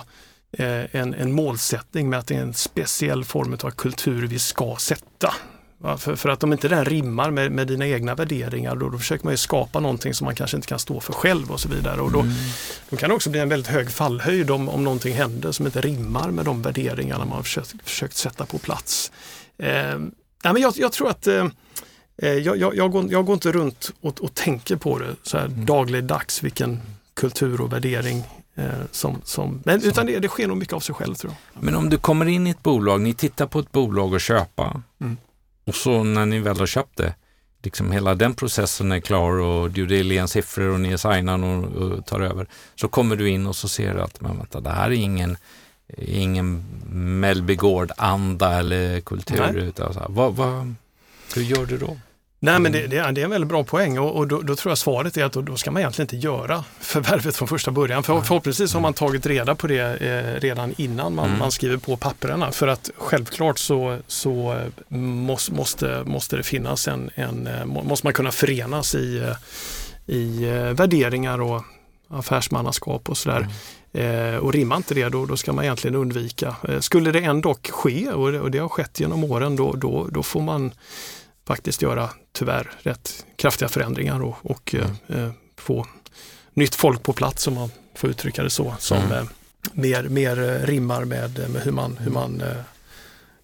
[0.57, 4.75] eh, en, en målsättning med att det är en speciell form av kultur vi ska
[4.79, 5.33] sätta.
[5.97, 9.25] För, för, att om inte den rimmar med, med dina egna värderingar då, då försöker
[9.25, 12.01] man skapa någonting som man kanske inte kan stå för själv och så vidare.
[12.01, 12.33] Och då, mm.
[12.89, 15.81] då kan det också bli en väldigt hög fallhöjd om, om någonting händer som inte
[15.81, 19.11] rimmar med de värderingarna man har försökt, försökt sätta på plats.
[19.57, 19.99] Eh,
[20.43, 21.47] nej men jag, jag tror att eh,
[22.17, 25.37] eh, jag, jag, jag, går, jag går inte runt och, och tänker på det så
[25.37, 25.65] här mm.
[25.65, 26.79] dagligdags vilken
[27.13, 28.23] kultur och värdering
[28.55, 31.63] eh, som, som, men, utan det, det sker nog mycket av sig själv tror jag.
[31.63, 34.81] Men om du kommer in i ett bolag, ni tittar på ett bolag och köpa
[35.01, 35.17] mm.
[35.65, 37.15] och så när ni väl har köpt det,
[37.63, 42.21] liksom hela den processen är klar och due diligence-siffror och ni signar och, och, tar
[42.21, 44.91] över, så kommer du in och så ser du att men vänta, det här är
[44.91, 45.37] ingen
[45.97, 46.63] ingen
[47.19, 47.57] Mellby
[47.97, 49.57] anda eller kultur.
[49.57, 50.07] Utan så här.
[50.09, 50.75] Vad, vad,
[51.35, 51.97] hur gör du då?
[52.43, 54.77] Nej men det, det, är, en väldigt bra poäng och, och då, då, tror jag
[54.77, 58.03] svaret är att då, då, ska man egentligen inte göra förvärvet från första början.
[58.03, 61.39] För, förhoppningsvis har man tagit reda på det eh, redan innan man, mm.
[61.39, 62.51] man, skriver på papperna.
[62.51, 68.13] För att självklart så, så måste, måste, måste det finnas en, en, eh, måste man
[68.13, 71.63] kunna förenas i, eh, i eh, värderingar och
[72.09, 73.37] affärsmannaskap och sådär.
[73.37, 73.51] Mm.
[73.93, 76.55] Eh, och rimmar inte det då, då ska man egentligen undvika.
[76.67, 80.07] Eh, skulle det ändå ske och det, och det har skett genom åren då, då,
[80.11, 80.71] då får man
[81.47, 85.25] faktiskt göra tyvärr rätt kraftiga förändringar och, och mm.
[85.25, 85.87] eh, få
[86.53, 89.11] nytt folk på plats om man får uttrycka det så som mm.
[89.11, 89.23] eh,
[89.73, 92.57] mer, mer eh, rimmar med, med hur man, hur man eh,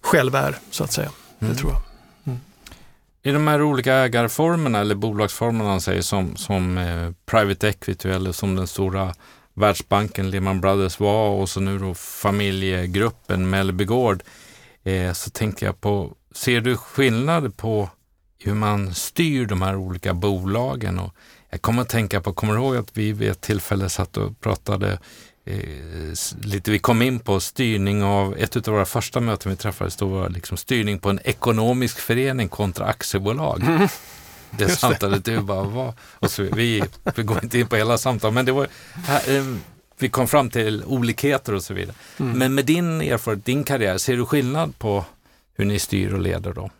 [0.00, 1.10] själv är så att säga.
[1.40, 1.52] Mm.
[1.52, 1.82] Det tror jag.
[2.24, 2.40] Mm.
[3.22, 8.56] I de här olika ägarformerna eller bolagsformerna säger som, som eh, private equity eller som
[8.56, 9.14] den stora
[9.54, 14.22] Världsbanken, Lehman Brothers var och så nu då familjegruppen Mellby Gård
[14.84, 17.90] eh, så tänker jag på, ser du skillnad på
[18.38, 20.98] hur man styr de här olika bolagen?
[20.98, 21.14] Och
[21.50, 24.40] jag kommer att tänka på, kommer du ihåg att vi vid ett tillfälle satt och
[24.40, 24.98] pratade
[25.44, 25.54] eh,
[26.42, 30.06] lite, vi kom in på styrning av, ett av våra första möten vi träffades, då
[30.06, 33.62] var liksom styrning på en ekonomisk förening kontra aktiebolag.
[33.62, 33.88] Mm.
[34.58, 35.94] Det samtalet, du bara, vad?
[36.00, 36.82] Och så, vi,
[37.16, 39.44] vi går inte in på hela samtalet, men det var, här, eh,
[39.98, 41.96] vi kom fram till olikheter och så vidare.
[42.18, 42.38] Mm.
[42.38, 45.04] Men med din erfarenhet, din karriär, ser du skillnad på
[45.56, 46.70] hur ni styr och leder då?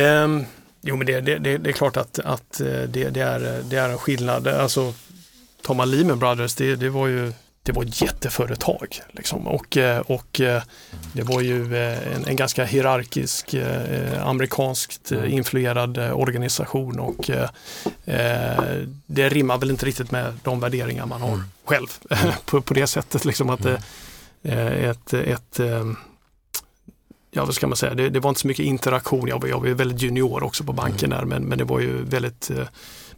[0.00, 0.44] Um,
[0.80, 3.88] jo, men det, det, det, det, är klart att, att eh, det, är, det är
[3.88, 4.48] en skillnad.
[4.48, 4.94] Alltså,
[5.62, 7.32] tar man Lehman Brothers, det, det var ju
[7.64, 9.00] det var ett jätteföretag.
[9.10, 9.46] Liksom.
[9.46, 10.62] Och, eh, och eh,
[11.12, 17.48] det var ju en, en ganska hierarkisk, eh, amerikanskt influerad organisation och eh,
[19.06, 21.44] det rimmar väl inte riktigt med de värderingar man har mm.
[21.64, 21.86] själv
[22.44, 23.24] på, på det sättet.
[23.24, 24.90] Liksom att mm.
[24.90, 25.60] ett, ett
[27.34, 29.28] ja vad ska man säga, det, det, var inte så mycket interaktion.
[29.28, 31.18] Jag var, jag var väldigt junior också på banken mm.
[31.18, 32.66] där men, men det var ju väldigt eh,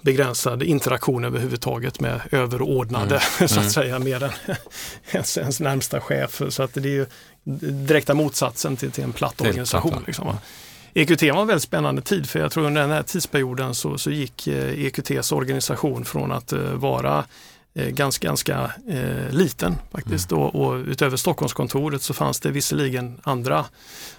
[0.06, 3.22] begränsad interaktion överhuvudtaget med överordnade mm.
[3.38, 3.70] så att mm.
[3.70, 4.30] säga mer än
[5.10, 6.42] ens, ens närmsta chef.
[6.48, 7.06] Så att det är ju
[7.70, 10.04] direkta motsatsen till, till en platt organisation.
[10.06, 10.36] Liksom,
[10.94, 14.10] EQT var en väldigt spännande tid för jag tror under den här tidsperioden så, så
[14.10, 17.24] gick eh, EQTs organisation från att eh, vara
[17.76, 20.32] Eh, ganska, ganska eh, liten faktiskt.
[20.32, 20.42] Mm.
[20.42, 23.64] Och, och, utöver Stockholmskontoret så fanns det visserligen andra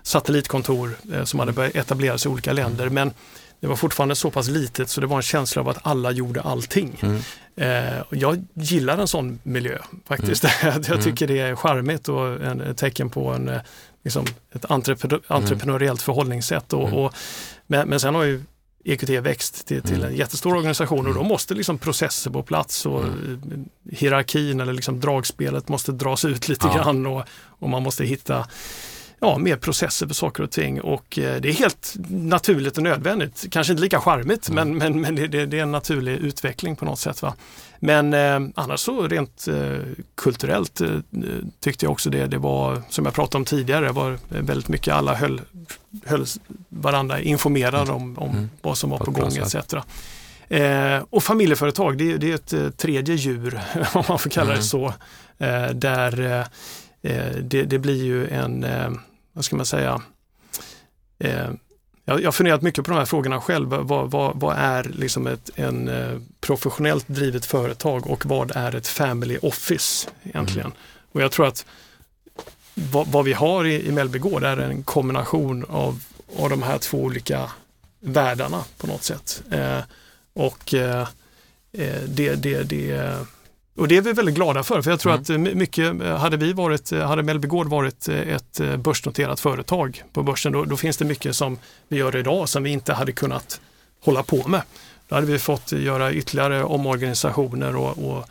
[0.01, 2.88] satellitkontor eh, som hade börjat etablera sig i olika länder.
[2.88, 2.93] Mm.
[2.93, 3.13] Men
[3.60, 6.41] det var fortfarande så pass litet så det var en känsla av att alla gjorde
[6.41, 6.99] allting.
[7.01, 7.22] Mm.
[7.55, 9.78] Eh, jag gillar en sån miljö
[10.08, 10.43] faktiskt.
[10.43, 10.84] Mm.
[10.88, 13.62] jag tycker det är charmigt och en, ett tecken på en, eh,
[14.03, 15.43] liksom ett entreprenör, mm.
[15.43, 16.74] entreprenöriellt förhållningssätt.
[16.74, 16.99] Och, mm.
[16.99, 17.14] och
[17.68, 18.43] men, men sen har ju
[18.86, 20.16] EQT växt till, till en mm.
[20.16, 21.30] jättestor organisation och då mm.
[21.30, 23.70] måste liksom processer på plats och mm.
[23.91, 26.76] hierarkin eller liksom dragspelet måste dras ut lite ja.
[26.76, 27.24] grann och,
[27.60, 28.47] och man måste hitta
[29.20, 33.45] ja, mer processer för saker och ting och eh, det är helt naturligt och nödvändigt.
[33.51, 34.70] Kanske inte lika charmigt mm.
[34.70, 37.22] men, men, men det, det, det, är en naturlig utveckling på något sätt.
[37.22, 37.34] Va?
[37.80, 39.80] Men eh, annars så rent eh,
[40.15, 40.89] kulturellt eh,
[41.59, 45.15] tyckte jag också det, det var, som jag pratade om tidigare, var väldigt mycket alla
[45.15, 45.41] höll,
[46.05, 46.26] höll
[46.70, 48.49] varandra informerade om, om mm.
[48.61, 49.55] vad som var på, på gång etc.
[50.49, 53.59] Eh, och familjeföretag, det, det, är ett eh, tredje djur,
[53.93, 54.57] om man får kalla mm.
[54.57, 54.93] det så,
[55.38, 56.45] eh, där
[57.41, 58.65] det, det, blir ju en,
[59.38, 60.01] vad ska man säga,
[62.05, 63.67] jag, har funderat mycket på de här frågorna själv.
[63.69, 68.88] Vad, vad, vad är liksom ett en, eh, professionellt drivet företag och vad är ett
[68.88, 70.65] family office egentligen?
[70.65, 70.77] Mm.
[71.11, 71.65] Och jag tror att
[72.73, 76.03] vad, vad vi har i, i Mellby Gård är en kombination av,
[76.38, 77.51] av de här två olika
[77.99, 79.43] världarna på något sätt.
[79.51, 79.79] Eh,
[80.33, 81.07] och eh,
[81.71, 82.91] eh det, det, det
[83.78, 85.21] och det är vi väldigt glada för, för jag tror mm.
[85.21, 90.03] att eh, mycket, eh, hade vi varit, eh, hade Mellby Gård varit ett börsnoterat företag
[90.13, 91.57] på börsen, då, då, finns det mycket som
[91.88, 93.61] vi gör idag som vi inte hade kunnat
[94.03, 94.61] hålla på med.
[95.07, 98.25] Då hade vi fått göra ytterligare omorganisationer och, och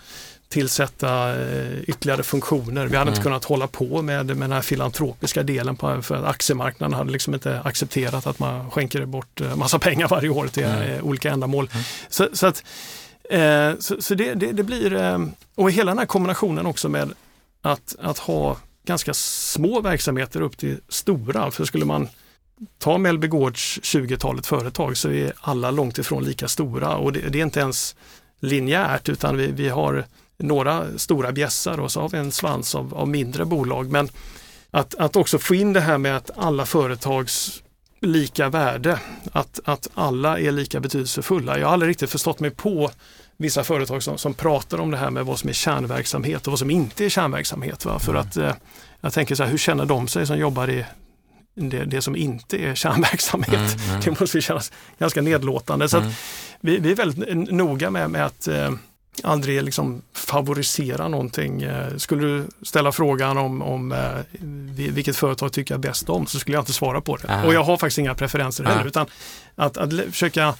[0.48, 1.34] tillsätta
[1.82, 2.86] ytterligare funktioner.
[2.86, 3.08] Vi hade mm.
[3.08, 7.34] inte kunnat hålla på med, med den här filantropiska delen på, för aktiemarknaden hade liksom
[7.34, 11.04] inte accepterat att man skänker bort massa pengar varje år till mm.
[11.04, 11.68] olika ändamål.
[11.72, 11.84] Mm.
[12.08, 12.64] Så, så, att,
[13.30, 15.18] eh, så, så det, det, det, blir, eh,
[15.54, 17.12] och hela den här kombinationen också med
[17.62, 18.56] att, att ha
[18.86, 21.50] ganska små verksamheter upp till stora.
[21.50, 22.08] För skulle man
[22.78, 27.38] ta Mellby Gårds 20-talet företag så är alla långt ifrån lika stora och det, det
[27.38, 27.96] är inte ens
[28.40, 30.04] linjärt utan vi, vi har
[30.38, 33.90] några stora bjässar och så har vi en svans av, av mindre bolag.
[33.90, 34.08] Men
[34.70, 37.62] att, att också få in det här med att alla företags
[38.00, 39.00] lika värde,
[39.32, 41.58] att, att alla är lika betydelsefulla.
[41.58, 42.90] Jag har aldrig riktigt förstått mig på
[43.36, 46.58] vissa företag som, som pratar om det här med vad som är kärnverksamhet och vad
[46.58, 47.84] som inte är kärnverksamhet.
[47.84, 47.98] Va?
[47.98, 48.22] För mm.
[48.22, 48.54] att eh,
[49.00, 50.84] jag tänker så här, hur känner de sig som jobbar i
[51.54, 53.54] det, det som inte är kärnverksamhet?
[53.54, 54.00] Mm, mm.
[54.04, 55.88] Det måste kännas ganska nedlåtande.
[55.88, 56.10] Så mm.
[56.60, 58.70] vi, vi, är väldigt noga med, med att eh,
[59.22, 61.62] aldrig liksom favorisera någonting.
[61.62, 64.38] Eh, skulle du ställa frågan om, om eh,
[64.92, 67.28] vilket företag tycker jag bäst om så skulle jag inte svara på det.
[67.28, 67.46] Aha.
[67.46, 69.06] Och jag har faktiskt inga preferenser heller utan
[69.54, 70.54] att, att försöka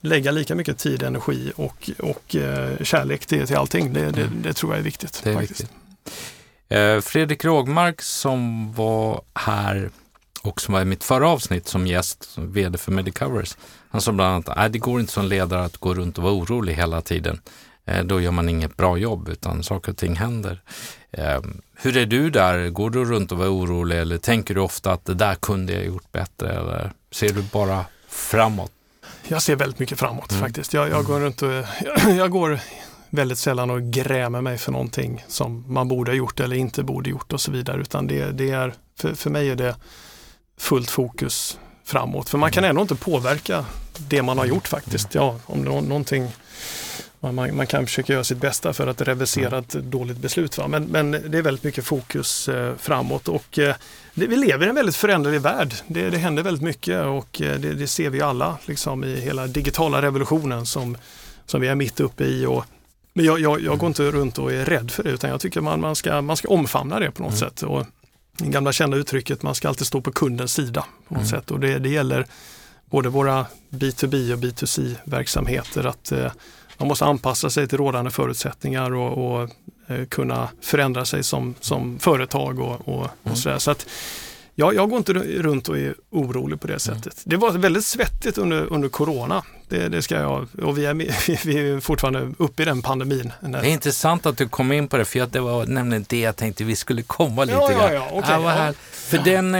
[0.00, 3.92] lägga lika mycket tid, energi och, och eh, kärlek till, till allting.
[3.92, 4.42] Det, det, mm.
[4.42, 5.20] det, tror jag är viktigt.
[5.24, 5.70] Det är viktigt.
[6.68, 9.90] Eh, Fredrik Rågmark som var här
[10.42, 13.56] och som var i mitt förra avsnitt som gäst, som vd för Medicovers.
[13.90, 16.34] Han sa bland annat att det går inte som ledare att gå runt och vara
[16.34, 17.40] orolig hela tiden.
[17.92, 20.62] Eh, då gör man inget bra jobb utan saker och ting händer.
[21.12, 22.68] Ehm, hur är du där?
[22.68, 25.84] Går du runt och är orolig eller tänker du ofta att det där kunde jag
[25.84, 28.72] gjort bättre eller ser du bara framåt?
[29.28, 30.42] Jag ser väldigt mycket framåt mm.
[30.42, 30.74] faktiskt.
[30.74, 31.52] Jag, jag, går runt och
[32.18, 32.60] jag går
[33.10, 37.10] väldigt sällan och grämer mig för någonting som man borde ha gjort eller inte borde
[37.10, 37.80] gjort och så vidare.
[37.80, 39.76] Utan det, det är, för, för mig är det
[40.58, 42.28] fullt fokus framåt.
[42.28, 42.70] För man kan mm.
[42.70, 43.64] ändå inte påverka
[44.08, 45.14] det man har gjort faktiskt.
[45.14, 46.28] Ja, om någonting
[47.30, 50.58] man, man, kan försöka göra sitt bästa för att reversera ett dåligt beslut.
[50.58, 50.68] Va?
[50.68, 53.74] Men, men det är väldigt mycket fokus eh, framåt och eh,
[54.14, 55.74] det, vi lever i en väldigt föränderlig värld.
[55.86, 59.46] Det, det händer väldigt mycket och eh, det, det, ser vi alla liksom, i hela
[59.46, 60.96] digitala revolutionen som,
[61.46, 62.46] som vi är mitt uppe i.
[62.46, 62.64] Och,
[63.12, 65.60] men jag, jag, jag går inte runt och är rädd för det utan jag tycker
[65.60, 67.50] man, man, ska, man ska omfamna det på något mm.
[67.50, 67.62] sätt.
[67.62, 67.86] Och
[68.38, 71.40] det gamla kända uttrycket, man ska alltid stå på kundens sida på något mm.
[71.40, 72.26] sätt och det, det gäller
[72.92, 76.32] både våra B2B och B2C-verksamheter att eh,
[76.82, 79.50] man måste anpassa sig till rådande förutsättningar och, och
[79.86, 83.10] eh, kunna förändra sig som, som företag och, och, mm.
[83.22, 83.58] och sådär.
[83.58, 83.86] Så att,
[84.54, 86.80] ja, jag går inte runt och är orolig på det mm.
[86.80, 87.04] sättet.
[87.04, 87.22] Mm.
[87.24, 89.42] Det var väldigt svettigt under, under corona.
[89.68, 90.94] Det, det ska jag, och vi är,
[91.46, 93.32] vi är fortfarande uppe i den pandemin.
[93.40, 96.36] Det är intressant att du kom in på det, för det var nämligen det jag
[96.36, 97.94] tänkte vi skulle komma lite ja, grann.
[97.94, 98.72] Ja, ja, okay, ja.
[98.92, 99.52] För den,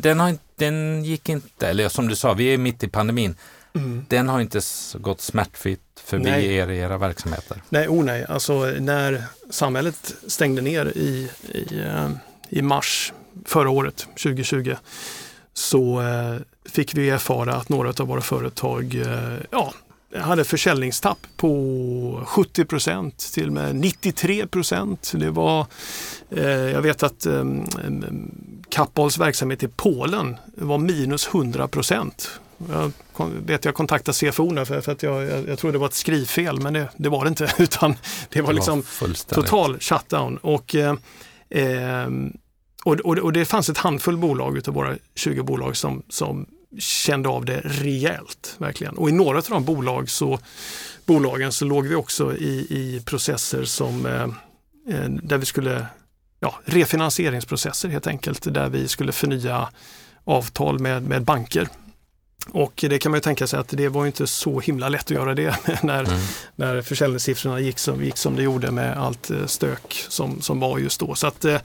[0.00, 3.34] den, har, den gick inte, eller som du sa, vi är mitt i pandemin.
[3.74, 4.04] Mm.
[4.08, 4.60] Den har inte
[4.94, 6.54] gått smärtfritt förbi nej.
[6.54, 7.62] er i era verksamheter?
[7.68, 8.24] Nej, oh nej.
[8.28, 12.10] Alltså när samhället stängde ner i, i, eh,
[12.48, 13.12] i mars
[13.44, 14.74] förra året, 2020,
[15.54, 19.72] så eh, fick vi erfara att några av våra företag eh, ja,
[20.16, 25.12] hade försäljningstapp på 70 procent till och med 93 procent.
[25.14, 25.66] Det var,
[26.30, 27.44] eh, jag vet att eh,
[28.68, 32.40] Kappahls verksamhet i Polen var minus 100 procent.
[32.68, 32.92] Jag
[33.46, 36.60] vet jag kontaktade CFO för, för att jag, jag, jag trodde det var ett skrivfel
[36.60, 37.94] men det, det var det inte utan
[38.28, 38.82] det var, det liksom
[39.28, 40.36] total shutdown.
[40.36, 40.94] Och, eh,
[41.50, 42.32] ehm,
[42.84, 46.46] och, och, och, det fanns ett handfull bolag utav våra 20 bolag som, som
[46.78, 48.54] kände av det rejält.
[48.58, 48.94] verkligen.
[48.94, 50.38] Och i några av de bolag så,
[51.06, 54.22] bolagen så låg vi också i, i processer som eh,
[54.96, 55.86] eh, där vi skulle,
[56.40, 59.68] ja, refinansieringsprocesser helt enkelt, där vi skulle förnya
[60.24, 61.68] avtal med, med banker
[62.50, 65.10] och det kan man ju tänka sig att det var inte så himla lätt att
[65.10, 66.20] göra det när, mm.
[66.56, 70.78] när försäljningssiffrorna gick som, gick som det gjorde med allt eh, stök som, som var
[70.78, 71.14] just då.
[71.14, 71.60] Så att eh,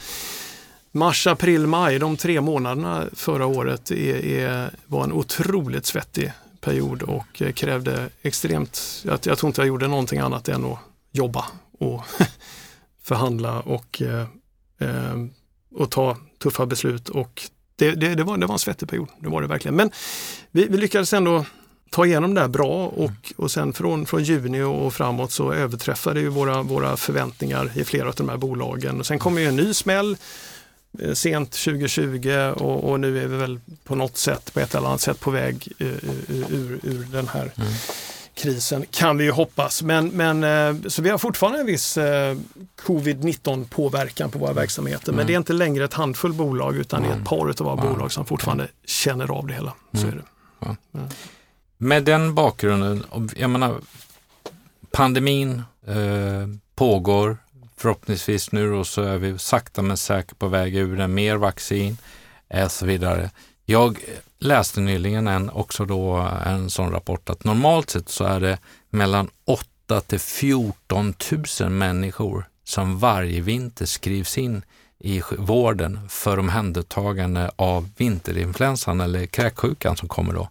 [0.91, 7.03] Mars, april, maj, de tre månaderna förra året är, är, var en otroligt svettig period
[7.03, 10.79] och eh, krävde extremt, jag, jag tror inte jag gjorde någonting annat än att
[11.11, 11.45] jobba
[11.79, 12.03] och
[13.01, 14.25] förhandla och, eh,
[15.75, 17.41] och ta tuffa beslut och
[17.77, 19.75] det, det, det, var, det var en svettig period, det var det verkligen.
[19.75, 19.91] Men
[20.51, 21.45] vi, vi lyckades ändå
[21.89, 26.19] ta igenom det här bra och, och sen från, från juni och framåt så överträffade
[26.19, 28.99] ju våra, våra förväntningar i flera av de här bolagen.
[28.99, 30.17] Och sen kom ju en ny smäll
[30.99, 34.87] eh, sent 2020 och, och, nu är vi väl på något sätt, på ett eller
[34.87, 35.87] annat sätt på väg uh,
[36.27, 37.71] ur, ur den här mm
[38.37, 39.83] krisen kan vi ju hoppas.
[39.83, 42.37] Men, men, eh, så vi har fortfarande en viss eh,
[42.81, 44.61] covid-19 påverkan på våra mm.
[44.61, 45.11] verksamheter.
[45.11, 45.27] Men mm.
[45.27, 47.25] det är inte längre ett handfull bolag utan det är ett mm.
[47.25, 49.73] par av våra bolag som fortfarande känner av det hela.
[49.93, 51.09] Så är det.
[51.77, 53.03] med den bakgrunden,
[53.35, 53.75] jag menar,
[54.91, 55.95] pandemin eh,
[56.75, 57.37] pågår.
[57.77, 61.97] Förhoppningsvis nu då så är vi sakta men säkert på väg ur den, mer vaccin
[62.65, 63.29] och så vidare.
[63.69, 63.99] Jag
[64.39, 66.15] läste nyligen en, också då
[66.45, 68.57] en sån rapport att normalt sett så är det
[68.89, 71.13] mellan 8 till 14
[71.59, 74.61] 000 människor som varje vinter skrivs in
[74.99, 80.49] i vården för omhändertagande av vinterinfluensan eller kräksjukan som kommer då.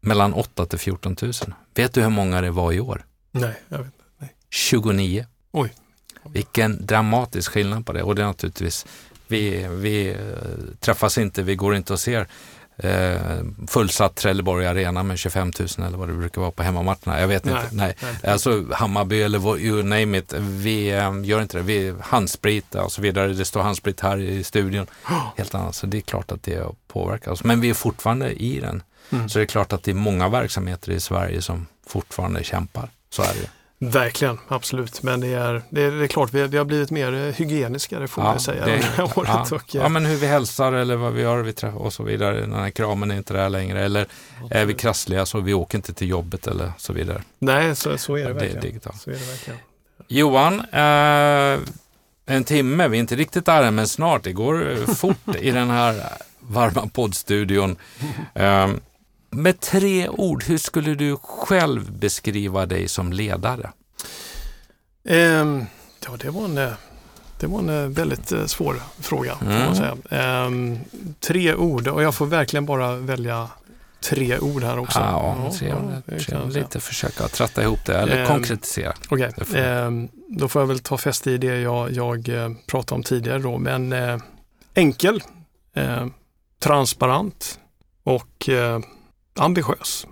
[0.00, 1.32] Mellan 8 till 14 000.
[1.74, 3.04] Vet du hur många det var i år?
[3.30, 4.34] Nej, jag vet inte.
[4.50, 5.26] 29.
[5.52, 5.72] Oj.
[6.24, 8.86] Vilken dramatisk skillnad på det och det är naturligtvis,
[9.34, 10.16] vi, vi eh,
[10.80, 12.26] träffas inte, vi går inte och ser
[12.76, 17.20] eh, fullsatt Trelleborg Arena med 25 000 eller vad det brukar vara på hemmamatcherna.
[17.20, 17.76] Jag vet Nej, inte.
[17.76, 17.96] Nej.
[18.02, 18.32] nej.
[18.32, 20.32] Alltså Hammarby eller you name it.
[20.38, 21.62] Vi eh, gör inte det.
[21.62, 23.32] Vi handsprit och så vidare.
[23.32, 24.86] Det står handsprit här i studion.
[25.36, 25.74] Helt annat.
[25.74, 27.44] Så det är klart att det påverkar oss.
[27.44, 28.82] Men vi är fortfarande i den.
[29.10, 29.28] Mm.
[29.28, 32.88] Så det är klart att det är många verksamheter i Sverige som fortfarande kämpar.
[33.10, 33.50] Så är det.
[33.90, 35.02] Verkligen, absolut.
[35.02, 37.34] Men det är, det är, det är klart, vi har, vi har blivit mer eh,
[37.34, 39.28] hygieniska, får Ja, man säga, det- det året.
[39.32, 39.46] Ja.
[39.50, 42.02] Och, eh, ja, men hur vi hälsar eller vad vi gör vi träffar och så
[42.02, 42.40] vidare.
[42.40, 43.84] Den här kramen är inte där längre.
[43.84, 44.06] Eller
[44.50, 47.22] är vi krassliga så vi åker inte till jobbet eller så vidare.
[47.38, 48.80] Nej, så, så är det Det verkligen.
[48.98, 49.58] Så är det verkligen.
[50.08, 51.58] Johan, eh,
[52.26, 54.24] en timme, vi är inte riktigt där men snart.
[54.24, 56.02] Det går eh, fort i den här
[56.40, 57.76] varma poddstudion.
[58.34, 58.68] Eh,
[59.34, 63.70] med tre ord, hur skulle du själv beskriva dig som ledare?
[65.08, 65.64] Ehm,
[66.06, 66.54] ja, det var en,
[67.40, 69.36] det var en väldigt eh, svår fråga.
[69.46, 69.74] Mm.
[69.74, 69.96] säga.
[70.10, 70.78] Ehm,
[71.20, 73.48] tre ord och jag får verkligen bara välja
[74.00, 74.98] tre ord här också.
[74.98, 75.76] Ja, tre ja,
[76.06, 76.52] det Tre ord.
[76.52, 76.62] säga.
[76.64, 78.94] Lite försöka tratta ihop det eller Ehm, konkretisera.
[79.08, 82.94] Okej, får- ehm, då får jag väl ta fäste i det jag, jag eh, pratade
[82.96, 83.58] om tidigare då.
[83.58, 84.18] Men eh,
[84.74, 85.22] enkel,
[85.74, 86.06] eh,
[86.58, 87.58] transparent
[88.04, 88.80] och eh,
[89.38, 90.06] ambitiös.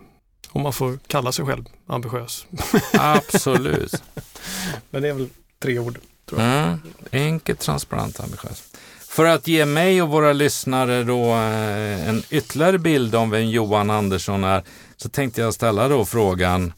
[0.48, 2.46] Om man får kalla sig själv ambitiös.
[2.92, 4.02] Absolut.
[4.90, 5.98] Men det är väl tre ord.
[6.38, 6.78] Mm.
[7.12, 8.62] Enkelt, transparent, ambitiös.
[9.08, 13.90] För att ge mig och våra lyssnare då eh, en ytterligare bild om vem Johan
[13.90, 14.62] Andersson är
[14.96, 16.72] så tänkte jag ställa då frågan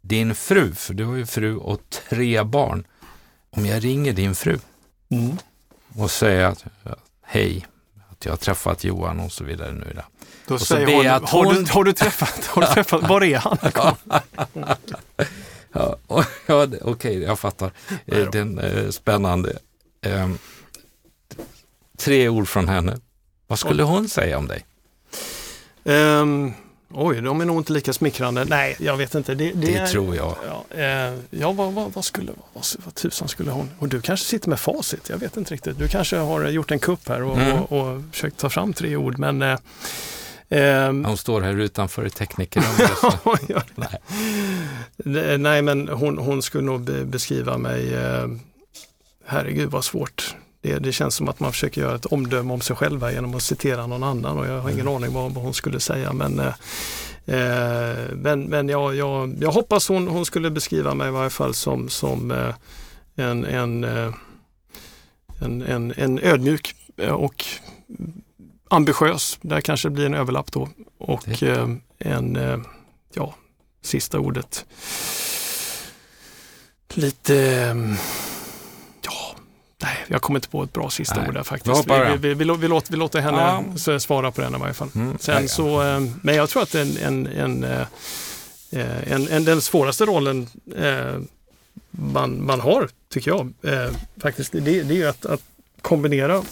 [0.00, 2.86] din fru, för du har ju fru och tre barn.
[3.50, 4.58] Om jag ringer din fru
[5.12, 5.36] Mm.
[5.96, 6.64] och säger att
[7.22, 7.66] hej,
[8.20, 10.04] att jag har träffat Johan och så vidare nu idag.
[10.46, 13.22] Då så säger hon, att har, hon- du, har du träffat, har du träffat, var
[13.24, 13.58] är han?
[15.72, 16.24] Ja, och-
[16.82, 17.70] Okej, jag fattar.
[18.06, 18.30] Eh, då.
[18.30, 19.58] Den är spännande.
[20.02, 20.38] Ehm,
[21.98, 22.98] tre ord från henne.
[23.46, 24.66] Vad skulle hon säga om dig?
[25.84, 26.52] Ehm,
[26.90, 28.44] oj, de är nog inte lika smickrande.
[28.44, 29.34] Nej, jag vet inte.
[29.34, 30.36] Det, det, Det är- tror jag.
[30.46, 33.70] Ja, eh, ja vad, vad, vad skulle, vad, vad tusan skulle hon?
[33.78, 35.78] Och du kanske sitter med facit, jag vet inte riktigt.
[35.78, 37.58] Du kanske har gjort en kupp här och, Mm.
[37.62, 39.58] och, och försökt ta fram tre ord, men eh,
[40.48, 42.08] ehm, Hon står här utanför
[43.48, 45.38] Ja, Nej.
[45.38, 45.62] nej.
[45.62, 48.26] men hon, hon skulle nog be, beskriva mig, eh,
[49.26, 50.36] herregud vad svårt.
[50.62, 53.42] Det, det känns som att man försöker göra ett omdöme om sig själva genom att
[53.42, 56.12] citera någon annan och jag har ingen aning vad, vad hon skulle säga.
[56.12, 56.54] Men, eh,
[57.26, 61.54] eh, men, men jag, jag, jag hoppas hon, hon skulle beskriva mig i varje fall
[61.54, 62.54] som, som eh,
[63.16, 64.14] en, en, eh,
[65.40, 66.74] en, en, en ödmjuk
[67.12, 67.44] och
[68.68, 69.38] ambitiös.
[69.42, 70.68] Där kanske det blir en överlapp då.
[70.98, 71.42] Och
[71.98, 72.38] en,
[73.14, 73.34] ja,
[73.82, 74.64] sista ordet.
[76.94, 77.76] Lite,
[79.82, 81.86] nej, jag kommer inte på ett bra sista Nej, ord där faktiskt.
[81.90, 83.98] Vi, vi, vi, vi, lå- vi, låter, vi låter henne Ja.
[83.98, 84.88] svara på den i varje fall.
[84.94, 89.60] Mm, Sen så, eh, men jag tror att en, en, en, eh, en, en, den
[89.60, 91.18] svåraste rollen eh,
[91.90, 93.52] man, man har, tycker jag,
[94.22, 95.40] faktiskt, det, det är att, att
[95.82, 96.42] kombinera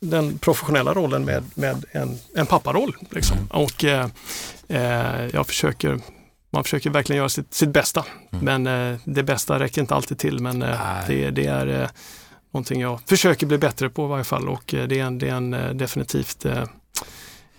[0.00, 2.96] den professionella rollen med, med en, en papparoll.
[3.10, 3.36] Liksom.
[3.36, 3.48] Mm.
[3.50, 6.00] Och eh, jag försöker,
[6.50, 8.04] man försöker verkligen göra sitt, sitt bästa.
[8.32, 8.44] Mm.
[8.62, 10.38] Men eh, det bästa räcker inte alltid till.
[10.40, 11.88] Men eh, det, det är
[12.58, 14.48] någonting jag försöker bli bättre på i varje fall.
[14.48, 16.64] Och eh, det är, en, det är en, eh, definitivt eh,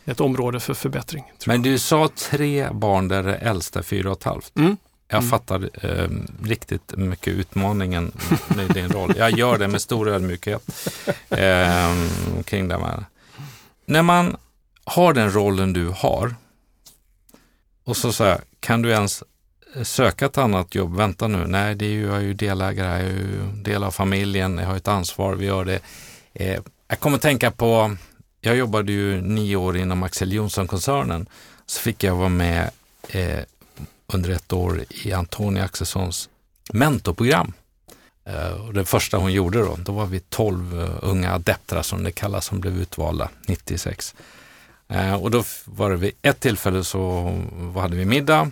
[0.05, 1.23] ett område för förbättring.
[1.45, 4.51] Men du sa tre barn där det äldsta fyra och ett halvt.
[4.53, 4.63] jag.
[4.65, 4.77] Mm.
[5.07, 5.29] Jag Mm.
[5.29, 6.09] fattar eh,
[6.43, 8.11] riktigt mycket utmaningen
[8.47, 9.13] med din roll.
[9.17, 10.69] Jag gör det med stor ödmjukhet
[11.29, 11.95] eh,
[12.45, 13.05] kring det här.
[13.85, 14.37] När man
[14.83, 16.35] har den rollen du har
[17.83, 19.23] och så säger kan du ens
[19.83, 20.95] söka ett annat jobb?
[20.95, 23.91] Vänta nu, nej, det är ju, jag är ju delägare, jag är ju del av
[23.91, 25.79] familjen, jag har ett ansvar, vi gör det.
[26.33, 27.95] Eh, jag kommer att tänka på,
[28.41, 31.25] jag jobbade ju nio år inom Axel Jonsson-koncernen,
[31.65, 32.69] så fick jag vara med
[33.07, 33.39] eh,
[34.13, 36.29] under ett år i Antonia Axelssons
[36.73, 37.53] mentorprogram.
[38.25, 41.81] Eh, och det första hon gjorde då, då var vi 12 uh, eh, unga adeptrar
[41.81, 44.15] som det kallas som blev utvalda 96.
[44.87, 47.33] Eh, och då var det vid ett tillfälle så
[47.75, 48.51] hade vi middag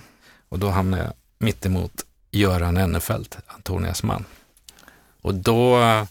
[0.50, 4.26] och då hamnade jag mittemot Göran Ennefelt, Antonias man.
[5.22, 6.04] Och då eh,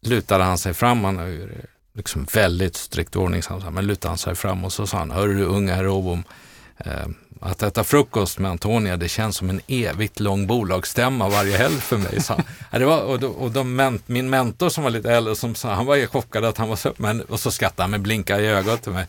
[0.00, 1.48] lutade han sig fram, han har ju
[1.92, 5.44] liksom väldigt strikt ordningsam, men lutade han sig fram och så sa han, hör du
[5.44, 6.24] unga herr Åbom,
[6.76, 7.06] eh,
[7.40, 11.96] att äta frukost med Antonia, det känns som en evigt lång bolagsstämma varje helg för
[11.96, 12.22] mig.
[12.22, 12.34] Så,
[12.70, 15.86] det var, och då, och de, min mentor som var lite äldre, som sa, han
[15.86, 18.82] var chockad att han var så, men, och så skrattade han med blinka i ögat
[18.82, 19.06] till mig.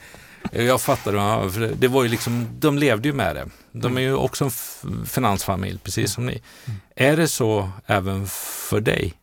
[0.51, 3.49] Jag fattade, för det var ju liksom, de levde ju med det.
[3.71, 4.51] De är ju också en
[5.05, 6.41] finansfamilj, precis som ni.
[6.95, 9.13] Är det så även för dig?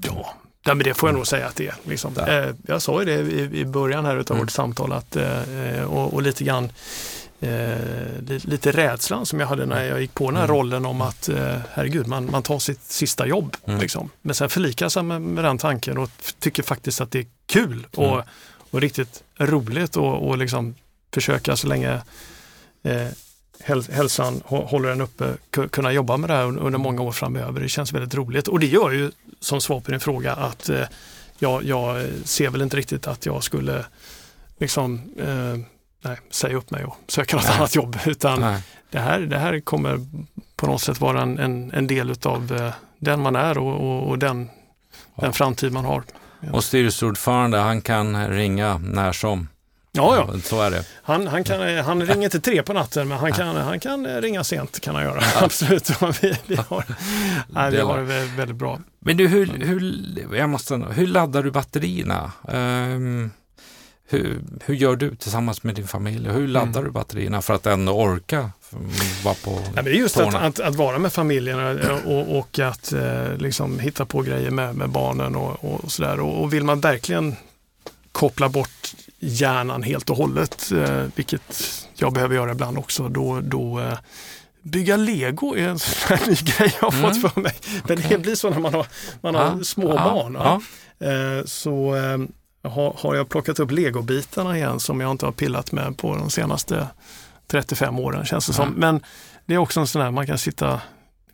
[0.00, 1.74] Ja, Ja, men det får jag nog säga att det är.
[1.84, 2.12] Liksom.
[2.28, 4.46] Eh, jag sa ju det i, i början här utav mm.
[4.46, 6.72] vårt samtal att, eh, och, och, lite grann
[7.40, 7.76] eh,
[8.26, 10.56] lite rädslan som jag hade när jag gick på den här mm.
[10.56, 13.56] rollen om att eh, herregud, man, man tar sitt sista jobb.
[13.64, 13.80] Mm.
[13.80, 14.10] Liksom.
[14.22, 17.86] Men sen förlikar sig med, med den tanken och tycker faktiskt att det är kul
[17.96, 18.24] och, mm.
[18.70, 20.74] Och riktigt roligt och, och liksom
[21.14, 22.00] försöka så länge
[22.82, 23.08] eh,
[23.90, 27.60] hälsan håller en uppe, kunna jobba med det här under många år framöver.
[27.60, 29.10] Det känns väldigt roligt och det gör ju
[29.40, 30.84] som svar på din fråga att eh,
[31.38, 33.84] jag, jag ser väl inte riktigt att jag skulle
[34.58, 35.56] liksom eh,
[36.04, 37.56] nej, säga upp mig och söka något nej.
[37.56, 37.98] annat jobb.
[38.06, 38.40] Utan
[38.90, 40.06] det här, det här kommer
[40.56, 44.08] på något sätt vara en, en, en del utav eh, den man är och, och,
[44.08, 44.50] och den,
[45.14, 45.22] ja.
[45.22, 46.04] den framtid man har.
[46.52, 49.48] Och styrelseordförande, han kan ringa när som.
[49.92, 50.40] Ja, ja.
[50.40, 50.84] Så är det.
[51.02, 54.44] Han, han, kan, han ringer inte tre på natten, men han kan, han kan ringa
[54.44, 54.80] sent.
[54.80, 55.20] kan han göra.
[55.44, 55.90] Absolut.
[56.22, 56.84] Vi, vi, har,
[57.48, 58.04] nej, vi har det
[58.36, 58.80] väldigt bra.
[59.00, 62.32] Men du, hur, hur, jag måste, hur laddar du batterierna?
[62.42, 63.30] Um,
[64.10, 66.28] hur, hur gör du tillsammans med din familj?
[66.28, 66.84] Hur laddar mm.
[66.84, 68.50] du batterierna för att ändå orka
[69.24, 72.92] vara på ja, det är Just att, att, att, vara med familjen och, och att
[72.92, 76.20] eh, liksom hitta på grejer med, med barnen och, och sådär.
[76.20, 77.36] Och, och vill man verkligen
[78.12, 81.62] koppla bort hjärnan helt och hållet, eh, vilket
[81.94, 83.98] jag behöver göra ibland också, då, då eh,
[84.62, 87.14] Bygga lego är en sån här ny grej jag har mm.
[87.14, 87.54] fått för mig.
[87.84, 88.10] Men okay.
[88.10, 88.86] det blir så när man har,
[89.20, 90.34] man har ja, små ja, barn.
[90.34, 90.60] Ja.
[91.06, 92.18] Eh, så eh,
[92.62, 96.30] har, har jag plockat upp legobitarna igen som jag inte har pillat med på de
[96.30, 96.86] senaste
[97.46, 98.70] 35 åren känns det som.
[98.70, 99.00] Men
[99.46, 100.80] det är också en sån här, man kan sitta,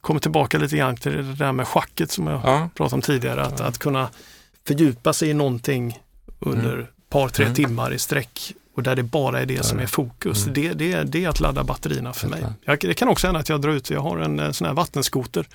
[0.00, 2.68] kommer tillbaka lite grann till det där med schacket som jag ja.
[2.74, 3.44] pratade om tidigare.
[3.44, 4.08] Att, att kunna
[4.66, 5.98] fördjupa sig i någonting
[6.38, 6.86] under mm.
[7.08, 7.54] par, tre mm.
[7.54, 10.42] timmar i sträck och där det bara är det som är fokus.
[10.42, 10.54] Mm.
[10.54, 12.46] Det, det, det är att ladda batterierna för mig.
[12.64, 14.74] Jag, det kan också hända att jag drar ut, jag har en eh, sån här
[14.74, 15.46] vattenskoter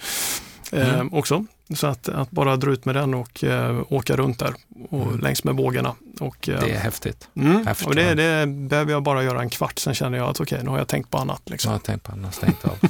[0.71, 1.13] eh, mm.
[1.13, 1.45] också.
[1.75, 4.53] Så att, att, bara dra ut med den och eh, åka runt där
[4.89, 5.19] och mm.
[5.19, 5.95] längs med vågorna.
[6.19, 7.27] Och, eh, det är häftigt.
[7.35, 10.55] Mm, och det, det behöver jag bara göra en kvart, sen känner jag att okej,
[10.55, 11.49] okay, nu har jag tänkt på annat.
[11.49, 11.69] Liksom.
[11.69, 12.77] Jag har tänkt på annat, stängt av.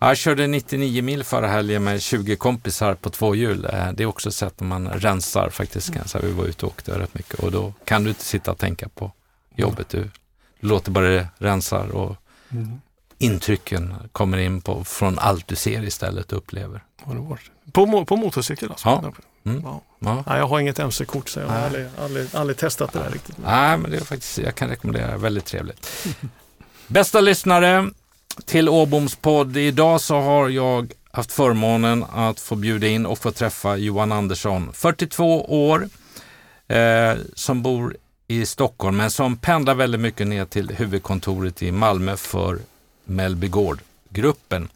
[0.00, 3.64] Jag körde 99 mil förra helgen med 20 kompisar på två hjul.
[3.64, 5.86] Eh, det är också ett sätt att man rensar faktiskt.
[6.08, 6.22] Säga.
[6.22, 8.88] Vi var ute och åkte rätt mycket och då kan du inte sitta och tänka
[8.88, 9.12] på
[9.54, 9.88] jobbet.
[9.88, 10.10] Du
[10.60, 12.16] låter bara det rensa och
[12.50, 12.80] mm.
[13.18, 16.84] Intrycken kommer in på, från allt du ser istället och upplever.
[17.72, 18.88] På, på motorcykel alltså?
[18.88, 19.12] Ja.
[19.44, 19.62] Mm.
[19.64, 19.80] ja.
[19.98, 20.24] ja.
[20.26, 23.36] Nej, jag har inget mc-kort så jag har aldrig, aldrig, aldrig, testat det där riktigt.
[23.44, 26.06] Nej, men det är faktiskt, jag kan rekommendera, väldigt trevligt.
[26.86, 27.90] Bästa lyssnare,
[28.44, 29.56] till Åboms podd.
[29.56, 34.70] Idag så har jag haft förmånen att få bjuda in och få träffa Johan Andersson,
[34.72, 35.88] 42 år,
[36.68, 37.96] eh, som bor
[38.28, 42.58] i Stockholm men som pendlar väldigt mycket ner till huvudkontoret i Malmö för
[43.08, 44.68] Mellbygård-gruppen.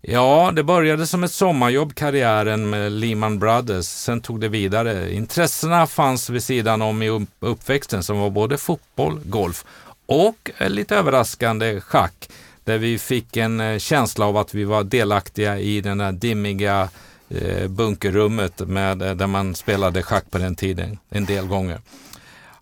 [0.00, 3.86] Ja, det började som ett sommarjobb, karriären med Lehman Brothers.
[3.86, 5.14] Sen tog det vidare.
[5.14, 9.64] Intressena fanns vid sidan om i uppväxten som var både fotboll, golf
[10.06, 12.28] och eh, lite överraskande schack
[12.64, 16.88] där vi fick en eh, känsla av att vi var delaktiga i den där dimmiga
[17.28, 21.80] eh, bunkerrummet med, där man spelade schack på den tiden en del gånger.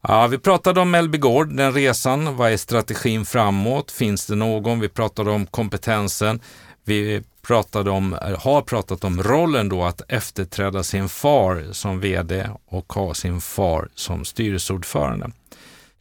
[0.08, 2.36] Ja, vi pratade om Melby Gård, den resan.
[2.36, 3.90] Vad är strategin framåt?
[3.90, 4.80] Finns det någon?
[4.80, 6.40] Vi pratade om kompetensen.
[6.84, 12.48] Vi pratade om, eh, har pratat om rollen då att efterträda sin far som VD
[12.66, 15.30] och ha sin far som styrelseordförande.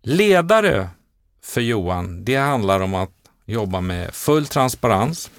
[0.02, 0.90] Ledare
[1.44, 3.12] för Johan, det handlar om att
[3.46, 5.32] jobba med full transparens,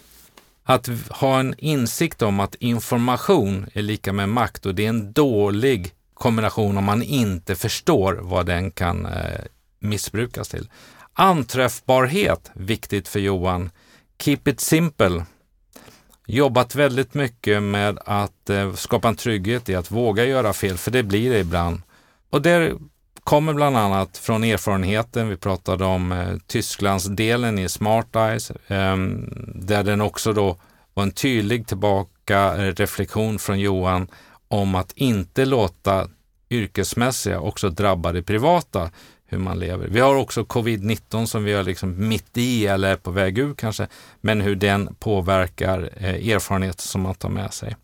[0.64, 5.12] att ha en insikt om att information är lika med makt och det är en
[5.12, 9.40] dålig kombination om man inte förstår vad den kan eh,
[9.80, 10.68] missbrukas till.
[11.12, 13.70] Anträffbarhet, viktigt för Johan.
[14.18, 15.24] Keep it simple.
[16.26, 20.90] Jobbat väldigt mycket med att eh, skapa en trygghet i att våga göra fel, för
[20.90, 21.82] det blir det ibland.
[22.30, 22.72] Och det
[23.24, 25.28] kommer bland annat från erfarenheten.
[25.28, 28.96] Vi pratade om eh, Tysklandsdelen i Smart Eyes, eh,
[29.54, 30.56] där den också då
[30.94, 34.08] var en tydlig tillbaka eh, reflektion från Johan
[34.52, 36.08] om att inte låta
[36.50, 38.90] yrkesmässiga också drabba det privata.
[39.26, 39.88] hur man lever.
[39.88, 43.86] Vi har också covid-19 som vi är liksom mitt i eller på väg ur kanske,
[44.20, 47.76] men hur den påverkar eh, erfarenheter som man tar med sig.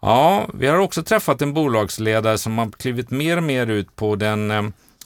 [0.00, 4.16] Ja, vi har också träffat en bolagsledare som har klivit mer och mer ut på
[4.16, 4.62] den eh,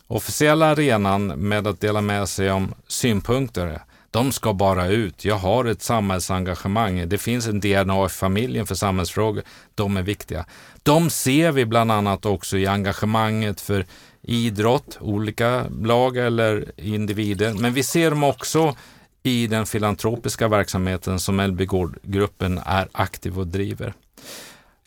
[0.06, 3.80] officiella arenan med att dela med sig om synpunkter.
[4.14, 5.24] De ska bara ut.
[5.24, 7.08] Jag har ett samhällsengagemang.
[7.08, 9.42] Det finns en DNA i familjen för samhällsfrågor.
[9.74, 10.46] De är viktiga.
[10.82, 13.86] De ser vi bland annat också i engagemanget för
[14.22, 17.54] idrott, olika lag eller individer.
[17.54, 18.76] Men vi ser dem också
[19.22, 23.94] i den filantropiska verksamheten som LB-gruppen är aktiv och driver.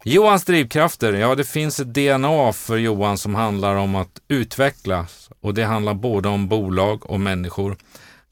[0.03, 5.53] Johans drivkrafter, ja det finns ett DNA för Johan som handlar om att utvecklas och
[5.53, 7.77] det handlar både om bolag och människor.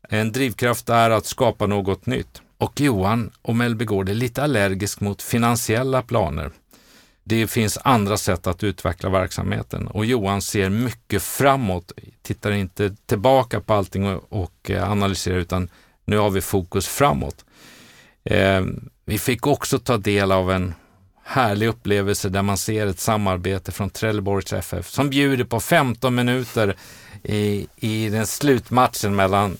[0.09, 2.41] En drivkraft är att skapa något nytt.
[2.57, 6.51] Och Johan och Melbygård är lite allergisk mot finansiella planer.
[7.23, 11.91] Det finns andra sätt att utveckla verksamheten och Johan ser mycket framåt,
[12.21, 15.69] tittar inte tillbaka på allting och, och eh, analyserar utan
[16.05, 17.45] nu har vi fokus framåt.
[18.23, 18.61] Eh,
[19.05, 20.73] vi fick också ta del av en
[21.23, 26.75] härlig upplevelse där man ser ett samarbete från Trelleborgs FF som bjuder på 15 minuter
[27.23, 29.57] i, i den slutmatchen mellan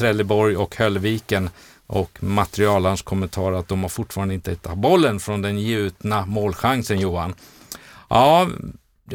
[0.00, 1.50] Trelleborg och Höllviken
[1.86, 7.34] och materialarns kommentar att de har fortfarande inte hittat bollen från den gjutna målchansen Johan.
[8.08, 8.48] Ja,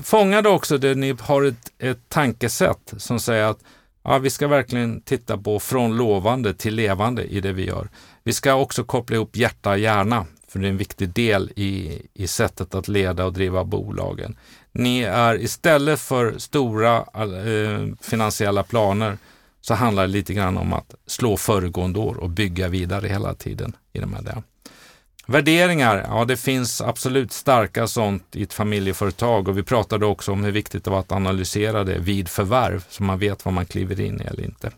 [0.01, 3.59] fångade också det ni har ett, ett tankesätt som säger att
[4.03, 7.89] ja, vi ska verkligen titta på från lovande till levande i det vi gör.
[8.23, 12.01] Vi ska också koppla ihop hjärta och hjärna, för det är en viktig del i,
[12.13, 14.37] i sättet att leda och driva bolagen.
[14.71, 19.17] Ni är istället för stora eh, finansiella planer
[19.67, 23.75] så handlar det lite grann om att slå föregående år och bygga vidare hela tiden
[23.93, 24.43] i de här där.
[25.27, 30.43] Värderingar, ja det finns absolut starka sånt i ett familjeföretag och vi pratade också om
[30.43, 34.01] hur viktigt det var att analysera det vid förvärv så man vet vad man kliver
[34.01, 34.71] in i eller inte.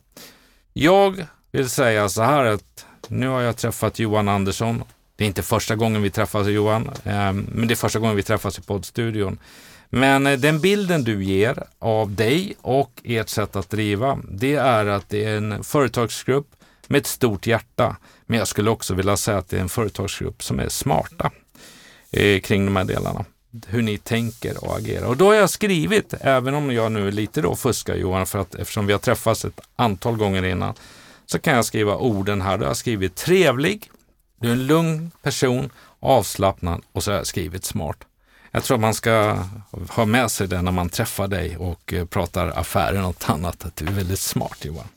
[0.73, 4.83] Jag vill säga så här att nu har jag träffat Johan Andersson.
[5.15, 8.23] Det är inte första gången vi träffas Johan, eh, men det är första gången vi
[8.23, 9.39] träffas i poddstudion.
[9.89, 14.85] Men eh, den bilden du ger av dig och ert sätt att driva, det är
[14.85, 16.47] att det är en företagsgrupp
[16.87, 17.97] med ett stort hjärta.
[18.25, 21.31] Men jag skulle också vilja säga att det är en företagsgrupp som är smarta
[22.11, 23.25] eh, kring de här delarna.
[23.67, 25.07] Hur ni tänker och agerar.
[25.07, 28.55] Och då har jag skrivit, även om jag nu lite då fuskar Johan, för att
[28.55, 30.73] eftersom vi har träffats ett antal gånger innan,
[31.25, 32.57] så kan jag skriva orden här.
[32.57, 33.91] Då har jag skrivit trevlig,
[34.41, 35.69] du är en lugn person,
[35.99, 38.06] avslappnad och så har jag skrivit smart.
[38.57, 39.37] Jag tror man ska
[39.89, 43.65] ha med sig det när man träffar dig och eh, pratar affärer och något annat,
[43.65, 44.87] att du är väldigt smart Johan.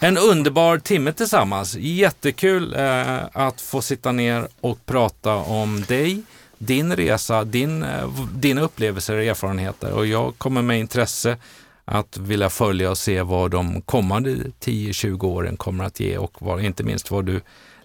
[0.00, 1.74] En underbar timme tillsammans.
[1.74, 6.22] Jättekul eh, att få sitta ner och prata om dig,
[6.58, 9.92] din resa, din, eh, dina upplevelser och erfarenheter.
[9.92, 11.36] Och jag kommer med intresse
[11.84, 14.30] att vilja följa och se vad de kommande
[14.60, 17.40] 10-20 åren kommer att ge och vad, inte minst vad du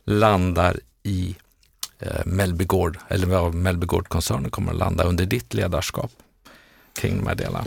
[0.05, 1.35] landar i
[1.99, 6.11] eh, Mellby Gård, eller vad Mellby Gård-koncernen kommer att landa under ditt ledarskap
[6.93, 7.65] kring de här delarna.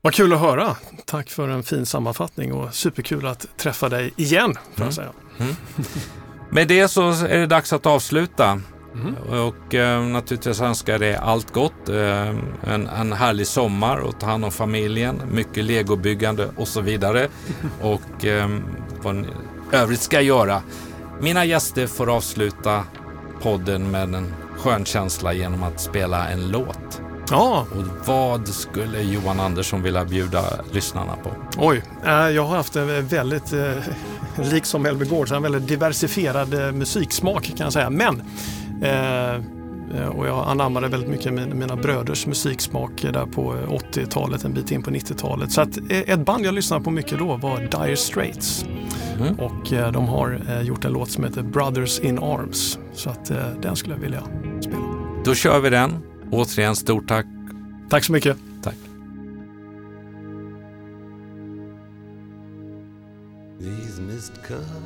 [0.00, 0.76] Vad kul att höra.
[1.04, 4.54] Tack för en fin sammanfattning och superkul att träffa dig igen.
[4.74, 4.92] Får mm.
[4.92, 5.10] säga.
[5.38, 5.54] Mm.
[6.50, 8.60] Med det så är det dags att avsluta.
[8.94, 9.14] Mm.
[9.46, 11.88] Och eh, naturligtvis önskar jag dig allt gott.
[11.88, 12.28] Eh,
[12.62, 15.22] en, en härlig sommar och ta hand om familjen.
[15.32, 17.28] Mycket legobyggande och så vidare.
[17.80, 18.48] och eh,
[19.02, 19.26] vad
[19.72, 20.62] övrigt ska göra.
[21.20, 22.84] Mina gäster får avsluta
[23.42, 27.02] podden med en skön känsla genom att spela en låt.
[27.30, 27.66] Ja.
[27.70, 31.30] Och vad skulle Johan Andersson vilja bjuda lyssnarna på?
[31.56, 33.72] Oj, eh, jag har haft en väldigt, eh,
[34.52, 37.90] liksom Gård, en väldigt diversifierad eh, musiksmak kan jag säga.
[37.90, 38.22] Men
[40.14, 44.90] och jag anammade väldigt mycket mina bröders musiksmak där på 80-talet, en bit in på
[44.90, 45.52] 90-talet.
[45.52, 48.64] Så att ett band jag lyssnade på mycket då var Dire Straits.
[49.20, 49.34] Mm.
[49.34, 52.78] Och eh, de har eh, gjort en låt som heter Brothers in Arms.
[52.94, 54.22] Så att eh, den skulle jag vilja
[54.60, 54.82] spela.
[55.24, 55.98] Då kör vi den.
[56.30, 57.26] Återigen, stort tack.
[57.88, 58.36] Tack så mycket.
[58.62, 58.74] Tack.
[63.58, 64.81] These mist-covered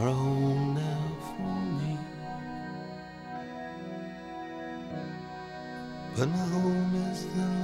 [0.00, 1.42] are home now for
[1.78, 1.98] me.
[6.16, 7.57] But my home is the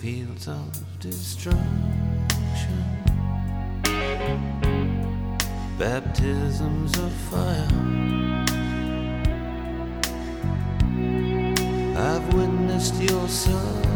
[0.00, 1.60] fields of destruction.
[5.78, 7.68] Baptisms of fire.
[11.98, 13.89] I've witnessed your son.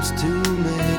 [0.00, 0.89] Too to.